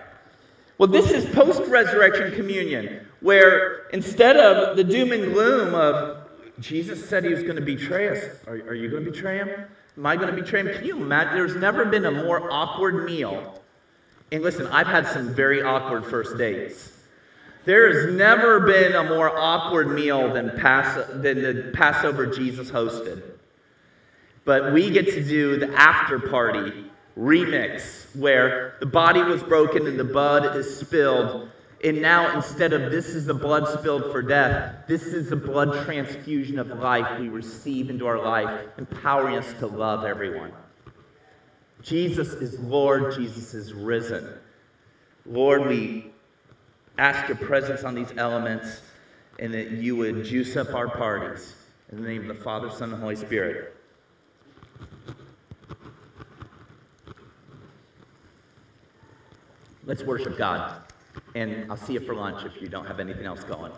Well, 0.80 0.88
this 0.88 1.12
is 1.12 1.26
post 1.36 1.62
resurrection 1.70 2.34
communion, 2.34 3.06
where 3.20 3.88
instead 3.90 4.38
of 4.38 4.76
the 4.76 4.84
doom 4.84 5.12
and 5.12 5.34
gloom 5.34 5.76
of 5.76 6.27
Jesus 6.60 7.08
said 7.08 7.24
he 7.24 7.34
was 7.34 7.44
going 7.44 7.56
to 7.56 7.62
betray 7.62 8.10
us, 8.10 8.24
are, 8.48 8.54
are 8.54 8.74
you 8.74 8.90
going 8.90 9.06
to 9.06 9.12
betray 9.12 9.38
him? 9.38 9.50
Am 9.98 10.06
I 10.06 10.16
going 10.16 10.34
to 10.34 10.42
betray 10.42 10.62
him? 10.62 10.74
Can 10.74 10.86
you 10.86 10.98
imagine? 10.98 11.36
There's 11.36 11.56
never 11.56 11.86
been 11.86 12.06
a 12.06 12.12
more 12.12 12.52
awkward 12.52 13.06
meal. 13.06 13.62
And 14.32 14.44
listen, 14.44 14.68
I've 14.68 14.88
had 14.88 15.08
some 15.08 15.34
very 15.34 15.62
awkward 15.62 16.06
first 16.06 16.38
dates. 16.38 16.94
There 17.66 17.92
has 17.92 18.16
never 18.16 18.62
been 18.62 18.96
a 18.96 19.04
more 19.04 19.38
awkward 19.38 19.90
meal 19.90 20.34
than, 20.34 20.58
Pass- 20.58 21.08
than 21.10 21.42
the 21.42 21.72
Passover 21.74 22.26
Jesus 22.26 22.72
hosted. 22.72 23.24
But 24.46 24.72
we 24.72 24.90
get 24.90 25.06
to 25.08 25.24
do 25.24 25.58
the 25.58 25.74
after 25.78 26.20
party 26.20 26.86
remix 27.18 28.16
where 28.16 28.76
the 28.80 28.86
body 28.86 29.22
was 29.22 29.44
broken 29.44 29.88
and 29.88 30.00
the 30.00 30.06
blood 30.06 30.56
is 30.56 30.80
spilled. 30.80 31.50
And 31.84 32.02
now, 32.02 32.36
instead 32.36 32.74
of 32.74 32.92
this 32.92 33.10
is 33.10 33.26
the 33.26 33.34
blood 33.34 33.68
spilled 33.80 34.12
for 34.12 34.24
death, 34.24 34.88
this 34.88 35.04
is 35.04 35.30
the 35.30 35.36
blood 35.36 35.86
transfusion 35.86 36.58
of 36.58 36.68
life 36.80 37.20
we 37.20 37.30
receive 37.30 37.92
into 37.92 38.08
our 38.08 38.20
life, 38.20 38.68
empowering 38.80 39.36
us 39.36 39.54
to 39.60 39.68
love 39.68 40.04
everyone. 40.04 40.52
Jesus 41.84 42.30
is 42.34 42.60
Lord, 42.60 43.14
Jesus 43.14 43.54
is 43.54 43.74
risen. 43.74 44.28
Lord, 45.26 45.68
we 45.68 46.08
ask 46.98 47.28
your 47.28 47.38
presence 47.38 47.84
on 47.84 47.94
these 47.94 48.12
elements 48.18 48.82
and 49.38 49.54
that 49.54 49.72
you 49.72 49.96
would 49.96 50.26
juice 50.26 50.56
up 50.56 50.74
our 50.74 50.88
parties. 50.88 51.56
In 51.92 52.02
the 52.02 52.10
name 52.10 52.30
of 52.30 52.36
the 52.36 52.44
Father, 52.44 52.72
Son, 52.72 52.92
and 52.92 53.02
Holy 53.02 53.16
Spirit. 53.16 53.76
Let's 59.86 60.04
worship 60.04 60.38
God. 60.38 60.87
And 61.38 61.72
I'll 61.72 61.78
see 61.78 61.94
you 61.94 62.00
for 62.00 62.16
lunch 62.16 62.46
if 62.46 62.60
you 62.62 62.68
don't 62.68 62.88
have 62.88 63.00
anything 63.00 63.28
else 63.28 63.44
going. 63.44 63.72